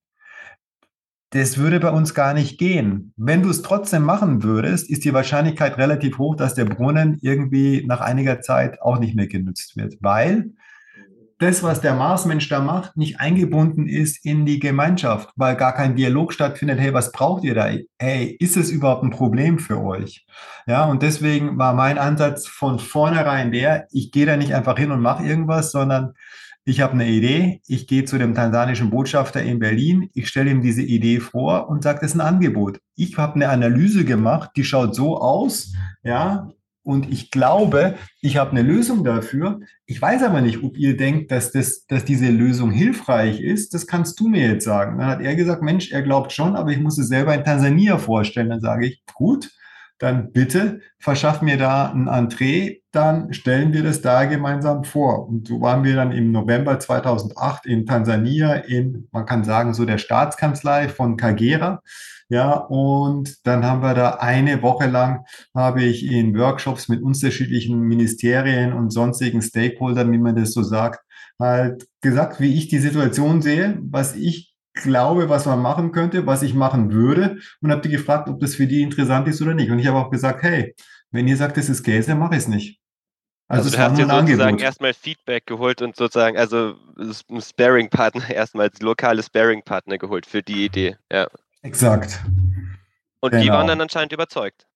[1.36, 3.12] das würde bei uns gar nicht gehen.
[3.16, 7.84] Wenn du es trotzdem machen würdest, ist die Wahrscheinlichkeit relativ hoch, dass der Brunnen irgendwie
[7.86, 10.52] nach einiger Zeit auch nicht mehr genutzt wird, weil
[11.38, 15.94] das, was der Marsmensch da macht, nicht eingebunden ist in die Gemeinschaft, weil gar kein
[15.94, 16.80] Dialog stattfindet.
[16.80, 17.68] Hey, was braucht ihr da?
[17.98, 20.24] Hey, ist es überhaupt ein Problem für euch?
[20.66, 24.90] Ja, und deswegen war mein Ansatz von vornherein der, ich gehe da nicht einfach hin
[24.90, 26.14] und mache irgendwas, sondern
[26.66, 30.62] ich habe eine Idee, ich gehe zu dem tansanischen Botschafter in Berlin, ich stelle ihm
[30.62, 32.80] diese Idee vor und sage, das ist ein Angebot.
[32.96, 36.50] Ich habe eine Analyse gemacht, die schaut so aus, ja,
[36.82, 39.60] und ich glaube, ich habe eine Lösung dafür.
[39.86, 43.74] Ich weiß aber nicht, ob ihr denkt, dass, das, dass diese Lösung hilfreich ist.
[43.74, 44.98] Das kannst du mir jetzt sagen.
[44.98, 47.98] Dann hat er gesagt, Mensch, er glaubt schon, aber ich muss es selber in Tansania
[47.98, 48.50] vorstellen.
[48.50, 49.50] Dann sage ich, gut,
[49.98, 55.28] dann bitte verschaff mir da ein Entree, dann stellen wir das da gemeinsam vor.
[55.28, 59.84] Und so waren wir dann im November 2008 in Tansania in, man kann sagen, so
[59.84, 61.82] der Staatskanzlei von Kagera.
[62.28, 67.80] Ja, und dann haben wir da eine Woche lang, habe ich in Workshops mit unterschiedlichen
[67.80, 71.00] Ministerien und sonstigen Stakeholdern, wie man das so sagt,
[71.38, 76.42] halt gesagt, wie ich die Situation sehe, was ich glaube, was man machen könnte, was
[76.42, 79.70] ich machen würde und habe die gefragt, ob das für die interessant ist oder nicht.
[79.70, 80.74] Und ich habe auch gesagt, hey,
[81.10, 82.80] wenn ihr sagt, das ist Käse, mache ich es nicht.
[83.48, 84.60] Also, also du hast dir sozusagen Angebot.
[84.60, 90.96] erstmal Feedback geholt und sozusagen, also ein Sparing-Partner, erstmal lokale Sparing-Partner geholt für die Idee.
[91.10, 91.28] Ja.
[91.62, 92.20] Exakt.
[93.20, 93.42] Und genau.
[93.42, 94.66] die waren dann anscheinend überzeugt.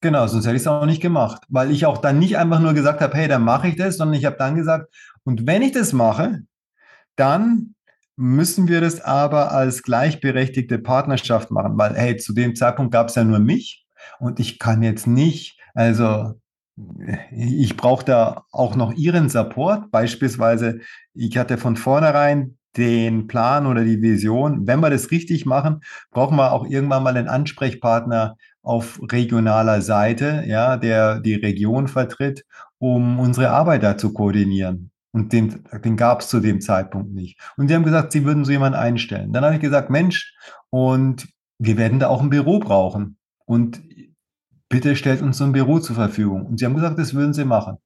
[0.00, 2.74] Genau, sonst hätte ich es auch nicht gemacht, weil ich auch dann nicht einfach nur
[2.74, 4.92] gesagt habe, hey, dann mache ich das, sondern ich habe dann gesagt,
[5.24, 6.42] und wenn ich das mache,
[7.16, 7.73] dann
[8.16, 13.14] müssen wir das aber als gleichberechtigte Partnerschaft machen, weil hey, zu dem Zeitpunkt gab es
[13.14, 13.86] ja nur mich
[14.18, 16.34] und ich kann jetzt nicht, also
[17.30, 19.90] ich brauche da auch noch Ihren Support.
[19.90, 20.80] Beispielsweise,
[21.14, 26.36] ich hatte von vornherein den Plan oder die Vision, wenn wir das richtig machen, brauchen
[26.36, 32.44] wir auch irgendwann mal einen Ansprechpartner auf regionaler Seite, ja, der die Region vertritt,
[32.78, 34.90] um unsere Arbeit da zu koordinieren.
[35.14, 37.38] Und den, den gab es zu dem Zeitpunkt nicht.
[37.56, 39.32] Und sie haben gesagt, sie würden so jemanden einstellen.
[39.32, 40.34] Dann habe ich gesagt, Mensch,
[40.70, 41.28] und
[41.60, 43.16] wir werden da auch ein Büro brauchen.
[43.46, 43.80] Und
[44.68, 46.46] bitte stellt uns so ein Büro zur Verfügung.
[46.46, 47.76] Und sie haben gesagt, das würden sie machen.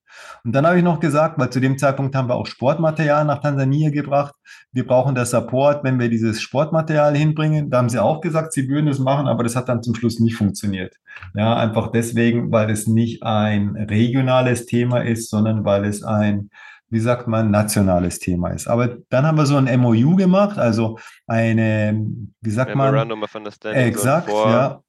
[0.43, 3.43] Und dann habe ich noch gesagt, weil zu dem Zeitpunkt haben wir auch Sportmaterial nach
[3.43, 4.35] Tansania gebracht.
[4.73, 7.69] Wir brauchen das Support, wenn wir dieses Sportmaterial hinbringen.
[7.69, 10.19] Da haben sie auch gesagt, sie würden es machen, aber das hat dann zum Schluss
[10.19, 10.97] nicht funktioniert.
[11.35, 16.49] Ja, einfach deswegen, weil es nicht ein regionales Thema ist, sondern weil es ein
[16.91, 18.67] wie sagt man, nationales Thema ist.
[18.67, 22.07] Aber dann haben wir so ein MOU gemacht, also eine,
[22.41, 23.29] wie sagt Memorandum man?
[23.29, 23.83] of Understanding.
[23.83, 24.83] Exakt, so ja.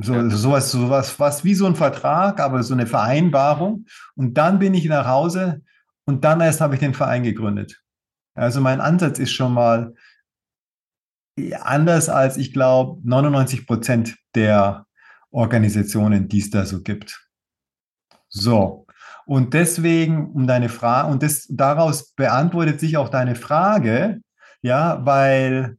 [0.00, 0.30] So, ja.
[0.30, 3.86] sowas, sowas, was wie so ein Vertrag, aber so eine Vereinbarung.
[4.14, 5.62] Und dann bin ich nach Hause
[6.04, 7.82] und dann erst habe ich den Verein gegründet.
[8.34, 9.94] Also mein Ansatz ist schon mal
[11.60, 14.86] anders als ich glaube 99 Prozent der
[15.30, 17.28] Organisationen, die es da so gibt.
[18.28, 18.86] So,
[19.28, 24.22] und deswegen, um deine Frage, und das, daraus beantwortet sich auch deine Frage,
[24.62, 25.76] ja, weil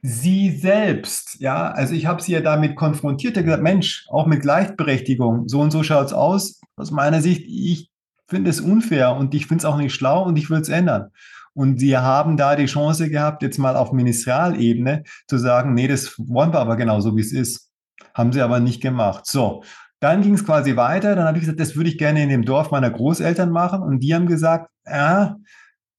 [0.00, 4.40] sie selbst, ja, also ich habe sie ja damit konfrontiert, er gesagt, Mensch, auch mit
[4.40, 6.58] Gleichberechtigung, so und so schaut es aus.
[6.76, 7.90] Aus meiner Sicht, ich
[8.26, 11.10] finde es unfair und ich finde es auch nicht schlau und ich will es ändern.
[11.52, 16.14] Und sie haben da die Chance gehabt, jetzt mal auf Ministerialebene zu sagen, nee, das
[16.16, 17.70] wollen wir aber genauso, wie es ist.
[18.14, 19.26] Haben sie aber nicht gemacht.
[19.26, 19.62] So,
[20.00, 21.16] dann ging es quasi weiter.
[21.16, 23.82] Dann habe ich gesagt, das würde ich gerne in dem Dorf meiner Großeltern machen.
[23.82, 25.36] Und die haben gesagt, ja,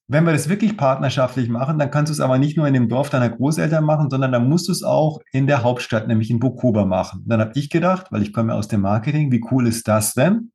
[0.07, 2.89] wenn wir das wirklich partnerschaftlich machen, dann kannst du es aber nicht nur in dem
[2.89, 6.39] Dorf deiner Großeltern machen, sondern dann musst du es auch in der Hauptstadt, nämlich in
[6.39, 7.23] Bukoba machen.
[7.27, 10.51] Dann habe ich gedacht, weil ich komme aus dem Marketing, wie cool ist das denn?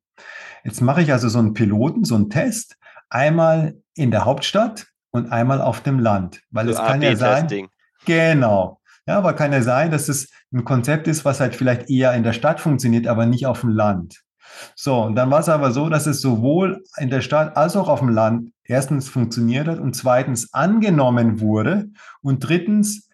[0.65, 2.75] Jetzt mache ich also so einen Piloten, so einen Test,
[3.09, 7.47] einmal in der Hauptstadt und einmal auf dem Land, weil so es kann ja sein.
[8.05, 8.81] Genau.
[9.07, 12.23] Ja, aber kann ja sein, dass es ein Konzept ist, was halt vielleicht eher in
[12.23, 14.23] der Stadt funktioniert, aber nicht auf dem Land.
[14.75, 17.87] So, und dann war es aber so, dass es sowohl in der Stadt als auch
[17.87, 21.89] auf dem Land erstens funktioniert hat und zweitens angenommen wurde
[22.21, 23.09] und drittens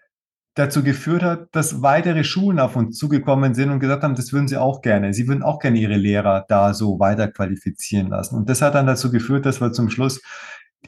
[0.55, 4.47] dazu geführt hat, dass weitere Schulen auf uns zugekommen sind und gesagt haben, das würden
[4.47, 5.13] sie auch gerne.
[5.13, 8.35] Sie würden auch gerne ihre Lehrer da so weiter qualifizieren lassen.
[8.35, 10.21] Und das hat dann dazu geführt, dass wir zum Schluss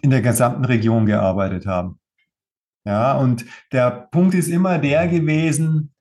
[0.01, 1.99] in der gesamten Region gearbeitet haben.
[2.85, 5.92] Ja, und der Punkt ist immer der gewesen,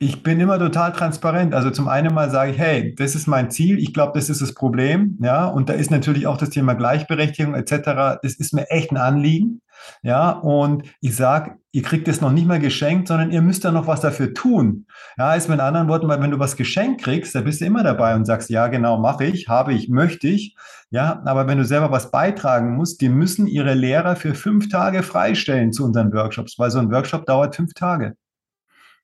[0.00, 1.54] ich bin immer total transparent.
[1.54, 4.40] Also zum einen mal sage ich, hey, das ist mein Ziel, ich glaube, das ist
[4.40, 8.20] das Problem, ja, und da ist natürlich auch das Thema Gleichberechtigung etc.
[8.22, 9.60] Das ist mir echt ein Anliegen,
[10.02, 13.72] ja, und ich sage, ihr kriegt es noch nicht mal geschenkt, sondern ihr müsst da
[13.72, 14.86] noch was dafür tun.
[15.16, 17.82] Ja, ist mit anderen Worten, weil wenn du was geschenkt kriegst, da bist du immer
[17.82, 20.56] dabei und sagst, ja, genau, mache ich, habe ich, möchte ich,
[20.90, 25.02] ja, aber wenn du selber was beitragen musst, die müssen ihre Lehrer für fünf Tage
[25.02, 28.14] freistellen zu unseren Workshops, weil so ein Workshop dauert fünf Tage.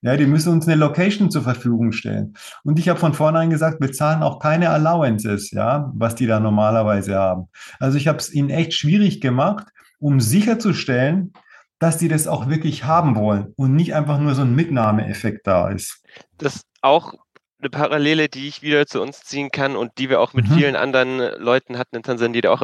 [0.05, 2.35] Ja, die müssen uns eine Location zur Verfügung stellen.
[2.63, 6.39] Und ich habe von vornherein gesagt, wir zahlen auch keine Allowances, ja, was die da
[6.39, 7.47] normalerweise haben.
[7.79, 9.65] Also ich habe es ihnen echt schwierig gemacht,
[9.97, 11.33] um sicherzustellen,
[11.79, 15.69] dass die das auch wirklich haben wollen und nicht einfach nur so ein Mitnahmeeffekt da
[15.69, 16.03] ist.
[16.37, 17.15] Das ist auch
[17.59, 20.53] eine Parallele, die ich wieder zu uns ziehen kann und die wir auch mit mhm.
[20.53, 22.61] vielen anderen Leuten hatten in Tansania, die auch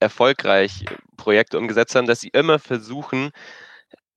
[0.00, 0.86] erfolgreich
[1.18, 3.30] Projekte umgesetzt haben, dass sie immer versuchen,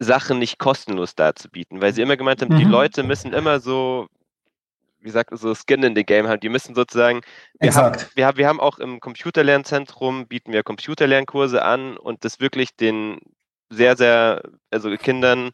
[0.01, 2.59] Sachen nicht kostenlos darzubieten, weil sie immer gemeint haben, mhm.
[2.59, 4.07] die Leute müssen immer so,
[4.99, 6.39] wie sagt so Skin in the Game haben.
[6.39, 7.21] Die müssen sozusagen,
[7.59, 12.39] wir haben, wir, haben, wir haben auch im Computerlernzentrum, bieten wir Computerlernkurse an und das
[12.39, 13.19] wirklich den
[13.69, 15.51] sehr, sehr, also Kindern,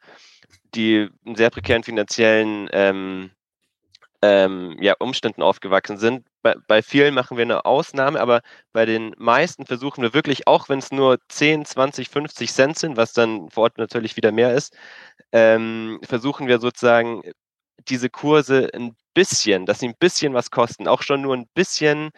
[0.74, 3.32] die in sehr prekären finanziellen ähm,
[4.22, 6.26] ähm, ja, Umständen aufgewachsen sind.
[6.42, 8.42] Bei, bei, vielen machen wir eine Ausnahme, aber
[8.74, 12.98] bei den meisten versuchen wir wirklich, auch wenn es nur 10, 20, 50 Cent sind,
[12.98, 14.76] was dann vor Ort natürlich wieder mehr ist,
[15.32, 17.22] ähm, versuchen wir sozusagen
[17.90, 22.12] diese Kurse ein bisschen, dass sie ein bisschen was kosten, auch schon nur ein bisschen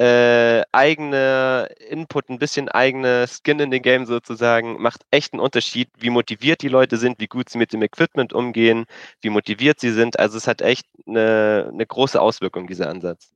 [0.00, 5.90] äh, eigene Input, ein bisschen eigene Skin in the Game sozusagen, macht echt einen Unterschied,
[5.98, 8.86] wie motiviert die Leute sind, wie gut sie mit dem Equipment umgehen,
[9.20, 10.18] wie motiviert sie sind.
[10.18, 13.30] Also es hat echt eine, eine große Auswirkung, dieser Ansatz.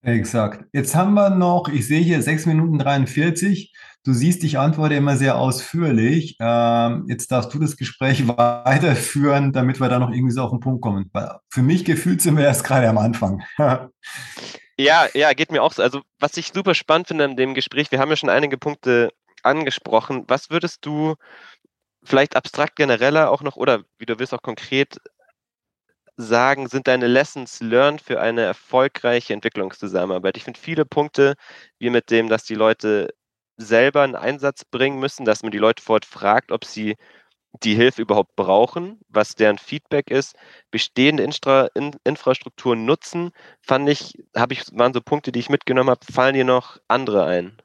[0.00, 0.64] Exakt.
[0.72, 3.74] Jetzt haben wir noch, ich sehe hier 6 Minuten 43.
[4.04, 6.36] Du siehst, ich antworte immer sehr ausführlich.
[6.40, 10.60] Ähm, jetzt darfst du das Gespräch weiterführen, damit wir da noch irgendwie so auf den
[10.60, 11.10] Punkt kommen.
[11.50, 13.42] Für mich gefühlt sind wir erst gerade am Anfang.
[14.78, 15.82] Ja, ja, geht mir auch so.
[15.82, 19.10] Also, was ich super spannend finde an dem Gespräch, wir haben ja schon einige Punkte
[19.42, 20.24] angesprochen.
[20.26, 21.14] Was würdest du
[22.04, 24.98] vielleicht abstrakt genereller auch noch oder wie du willst auch konkret
[26.16, 30.36] sagen, sind deine Lessons learned für eine erfolgreiche Entwicklungszusammenarbeit?
[30.36, 31.34] Ich finde viele Punkte,
[31.78, 33.08] wie mit dem, dass die Leute
[33.56, 36.96] selber einen Einsatz bringen müssen, dass man die Leute fort fragt, ob sie
[37.62, 40.36] die Hilfe überhaupt brauchen, was deren Feedback ist,
[40.70, 43.30] bestehende Instra in Infrastrukturen nutzen,
[43.62, 47.24] fand ich, habe ich, waren so Punkte, die ich mitgenommen habe, fallen dir noch andere
[47.26, 47.56] ein?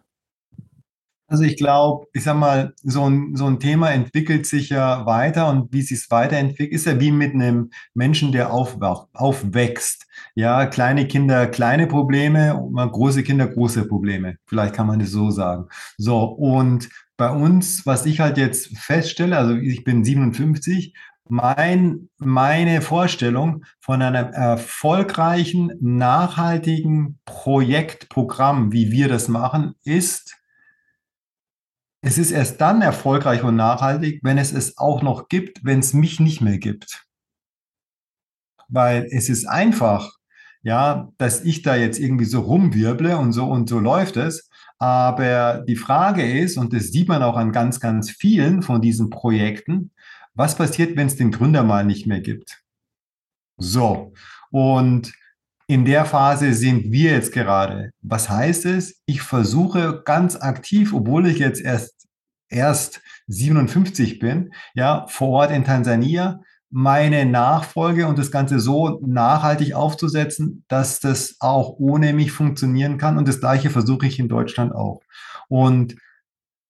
[1.29, 5.49] Also ich glaube, ich sag mal, so ein, so ein Thema entwickelt sich ja weiter
[5.49, 10.07] und wie sich es weiterentwickelt, ist ja wie mit einem Menschen, der aufwacht, aufwächst.
[10.33, 14.37] Ja, kleine Kinder, kleine Probleme, große Kinder, große Probleme.
[14.47, 15.67] Vielleicht kann man das so sagen.
[15.97, 20.95] So, und bei uns, was ich halt jetzt feststelle, also ich bin 57,
[21.29, 30.38] mein, meine Vorstellung von einem erfolgreichen, nachhaltigen Projektprogramm, wie wir das machen, ist,
[32.01, 35.93] es ist erst dann erfolgreich und nachhaltig, wenn es es auch noch gibt, wenn es
[35.93, 37.05] mich nicht mehr gibt.
[38.67, 40.13] Weil es ist einfach,
[40.61, 44.49] ja, dass ich da jetzt irgendwie so rumwirble und so und so läuft es.
[44.77, 49.09] Aber die Frage ist, und das sieht man auch an ganz, ganz vielen von diesen
[49.09, 49.91] Projekten,
[50.35, 52.63] was passiert, wenn es den Gründer mal nicht mehr gibt?
[53.57, 54.13] So.
[54.51, 55.11] Und
[55.69, 57.91] in der Phase sind wir jetzt gerade.
[58.01, 59.03] Was heißt es?
[59.05, 62.07] Ich versuche ganz aktiv, obwohl ich jetzt erst,
[62.49, 66.39] erst 57 bin, ja, vor Ort in Tansania,
[66.71, 73.19] meine Nachfolge und das Ganze so nachhaltig aufzusetzen, dass das auch ohne mich funktionieren kann.
[73.19, 75.01] Und das Gleiche versuche ich in Deutschland auch.
[75.49, 75.97] Und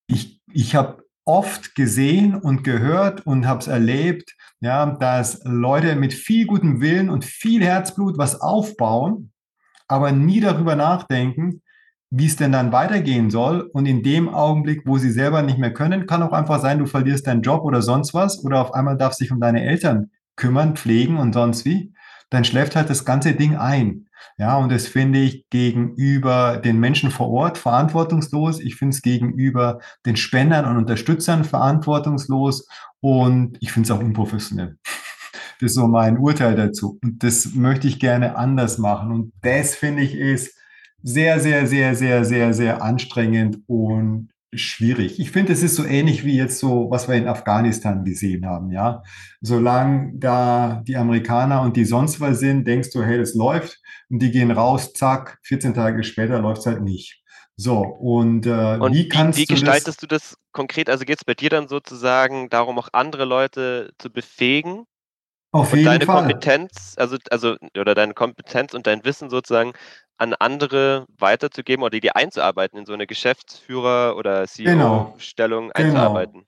[0.08, 6.12] ich, ich habe oft gesehen und gehört und habe es erlebt, ja, dass Leute mit
[6.12, 9.32] viel gutem Willen und viel Herzblut was aufbauen,
[9.88, 11.62] aber nie darüber nachdenken,
[12.10, 13.62] wie es denn dann weitergehen soll.
[13.62, 16.88] Und in dem Augenblick, wo sie selber nicht mehr können, kann auch einfach sein, du
[16.88, 20.76] verlierst deinen Job oder sonst was oder auf einmal darfst dich um deine Eltern kümmern,
[20.76, 21.94] pflegen und sonst wie.
[22.30, 24.08] Dann schläft halt das ganze Ding ein.
[24.38, 28.60] Ja, und das finde ich gegenüber den Menschen vor Ort verantwortungslos.
[28.60, 32.68] Ich finde es gegenüber den Spendern und Unterstützern verantwortungslos
[33.02, 34.78] und ich finde es auch unprofessionell.
[35.62, 37.00] Das ist so mein Urteil dazu.
[37.04, 39.12] Und das möchte ich gerne anders machen.
[39.12, 40.58] Und das finde ich ist
[41.04, 45.20] sehr, sehr, sehr, sehr, sehr, sehr anstrengend und schwierig.
[45.20, 48.72] Ich finde, es ist so ähnlich wie jetzt so, was wir in Afghanistan gesehen haben,
[48.72, 49.04] ja.
[49.42, 53.80] Solange da die Amerikaner und die sonst was sind, denkst du, hey, das läuft
[54.10, 57.22] und die gehen raus, zack, 14 Tage später läuft es halt nicht.
[57.56, 60.90] So, und, äh, und wie kannst wie, wie gestaltest du das, du das konkret?
[60.90, 64.86] Also geht es bei dir dann sozusagen darum, auch andere Leute zu befähigen?
[65.52, 66.28] Auf und jeden deine Fall.
[66.28, 69.74] Kompetenz, also, also, oder deine Kompetenz und dein Wissen sozusagen
[70.18, 75.88] an andere weiterzugeben oder die einzuarbeiten in so eine Geschäftsführer- oder CEO-Stellung genau.
[75.88, 76.34] einzuarbeiten.
[76.34, 76.46] Genau.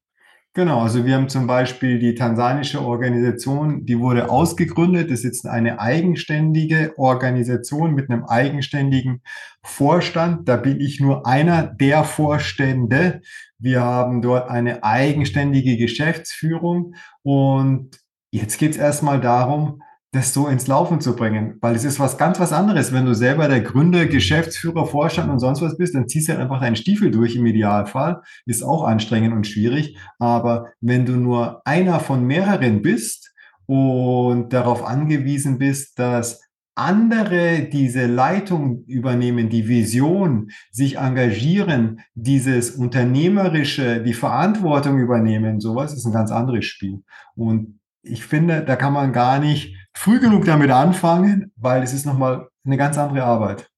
[0.54, 5.10] Genau, also wir haben zum Beispiel die tansanische Organisation, die wurde ausgegründet.
[5.10, 9.22] Das ist jetzt eine eigenständige Organisation mit einem eigenständigen
[9.64, 10.50] Vorstand.
[10.50, 13.22] Da bin ich nur einer der Vorstände.
[13.60, 18.01] Wir haben dort eine eigenständige Geschäftsführung und
[18.32, 19.82] jetzt geht es erstmal darum,
[20.14, 21.58] das so ins Laufen zu bringen.
[21.62, 22.92] Weil es ist was ganz was anderes.
[22.92, 26.42] Wenn du selber der Gründer, Geschäftsführer, Vorstand und sonst was bist, dann ziehst du halt
[26.42, 28.22] einfach deinen Stiefel durch im Idealfall.
[28.46, 29.98] Ist auch anstrengend und schwierig.
[30.20, 33.34] Aber wenn du nur einer von mehreren bist
[33.68, 36.42] und darauf angewiesen bist, dass
[36.76, 46.06] andere diese Leitung übernehmen, die Vision, sich engagieren, dieses Unternehmerische, die Verantwortung übernehmen, sowas ist
[46.06, 47.04] ein ganz anderes Spiel.
[47.36, 52.06] Und ich finde, da kann man gar nicht früh genug damit anfangen, weil es ist
[52.06, 53.70] nochmal eine ganz andere Arbeit.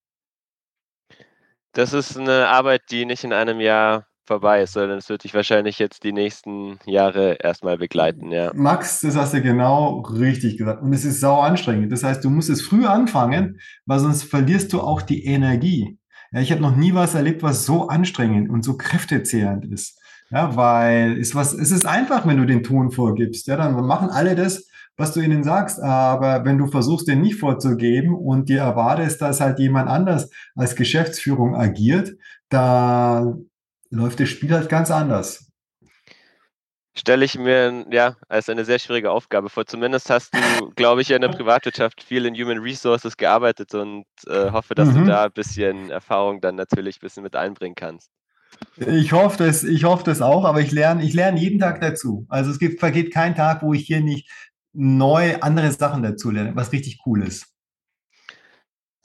[1.73, 5.33] Das ist eine Arbeit, die nicht in einem Jahr vorbei ist, sondern es wird dich
[5.33, 8.51] wahrscheinlich jetzt die nächsten Jahre erstmal begleiten, ja.
[8.53, 10.81] Max, das hast du genau richtig gesagt.
[10.81, 11.91] Und es ist sau anstrengend.
[11.91, 15.97] Das heißt, du musst es früh anfangen, weil sonst verlierst du auch die Energie.
[16.31, 19.99] Ja, ich habe noch nie was erlebt, was so anstrengend und so kräftezehrend ist.
[20.33, 23.45] Ja, weil es, was, es ist einfach, wenn du den Ton vorgibst.
[23.45, 24.67] Ja, dann machen alle das,
[24.97, 25.79] was du ihnen sagst.
[25.79, 30.75] Aber wenn du versuchst, den nicht vorzugeben und dir erwartest, dass halt jemand anders als
[30.75, 32.13] Geschäftsführung agiert,
[32.49, 33.35] da
[33.91, 35.51] läuft das Spiel halt ganz anders.
[36.95, 39.67] Stelle ich mir ja als eine sehr schwierige Aufgabe vor.
[39.67, 40.39] Zumindest hast du,
[40.75, 45.01] glaube ich, in der Privatwirtschaft viel in Human Resources gearbeitet und äh, hoffe, dass mhm.
[45.01, 48.09] du da ein bisschen Erfahrung dann natürlich ein bisschen mit einbringen kannst.
[48.77, 52.25] Ich hoffe das, ich hoffe das auch, aber ich lerne, ich lerne jeden Tag dazu.
[52.29, 54.29] Also es gibt, vergeht kein Tag, wo ich hier nicht
[54.73, 57.53] neu andere Sachen dazu lernen, was richtig cool ist.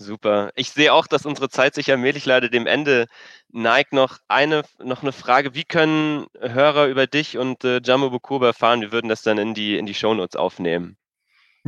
[0.01, 0.53] Super.
[0.55, 3.07] Ich sehe auch, dass unsere Zeit sich allmählich leider dem Ende
[3.49, 3.93] neigt.
[3.93, 5.55] Noch eine, noch eine Frage.
[5.55, 8.81] Wie können Hörer über dich und äh, Jumbo Bukoba erfahren?
[8.81, 10.97] Wir würden das dann in die, in die Shownotes aufnehmen.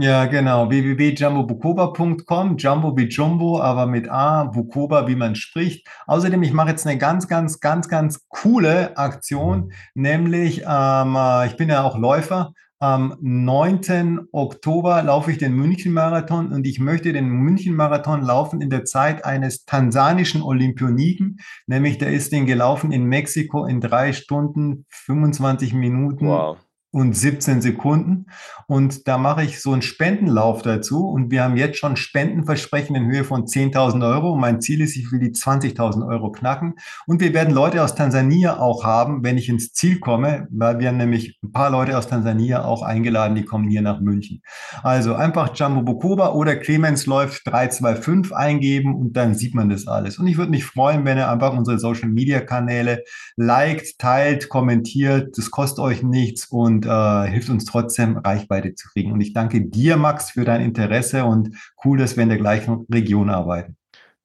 [0.00, 0.70] Ja, genau.
[0.70, 2.56] www.jumbobukoba.com.
[2.56, 5.86] Jumbo wie Jumbo, aber mit A, Bukoba, wie man spricht.
[6.06, 11.56] Außerdem, ich mache jetzt eine ganz, ganz, ganz, ganz coole Aktion, nämlich, ähm, äh, ich
[11.58, 14.28] bin ja auch Läufer am 9.
[14.32, 19.66] Oktober laufe ich den München-Marathon und ich möchte den München-Marathon laufen in der Zeit eines
[19.66, 26.26] tansanischen Olympioniken, nämlich der ist den gelaufen in Mexiko in drei Stunden, 25 Minuten.
[26.26, 26.56] Wow
[26.92, 28.26] und 17 Sekunden.
[28.66, 31.08] Und da mache ich so einen Spendenlauf dazu.
[31.08, 34.36] Und wir haben jetzt schon Spendenversprechen in Höhe von 10.000 Euro.
[34.36, 36.74] Mein Ziel ist, ich will die 20.000 Euro knacken.
[37.06, 40.88] Und wir werden Leute aus Tansania auch haben, wenn ich ins Ziel komme, weil wir
[40.88, 44.42] haben nämlich ein paar Leute aus Tansania auch eingeladen, die kommen hier nach München.
[44.82, 50.18] Also einfach Jumbo Bukoba oder Clemens läuft 325 eingeben und dann sieht man das alles.
[50.18, 53.04] Und ich würde mich freuen, wenn ihr einfach unsere Social Media Kanäle
[53.36, 55.36] liked, teilt, kommentiert.
[55.36, 59.12] Das kostet euch nichts und und äh, hilft uns trotzdem, Reichweite zu kriegen.
[59.12, 62.86] Und ich danke dir, Max, für dein Interesse und cool, dass wir in der gleichen
[62.92, 63.76] Region arbeiten.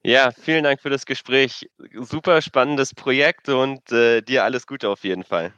[0.04, 1.68] Ja, vielen Dank für das Gespräch.
[2.00, 5.52] Super spannendes Projekt und äh, dir alles Gute auf jeden Fall.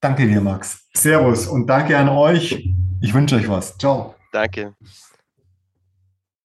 [0.00, 0.86] Danke dir, Max.
[0.94, 2.64] Servus und danke an euch.
[3.00, 3.76] Ich wünsche euch was.
[3.76, 4.14] Ciao.
[4.32, 4.74] Danke.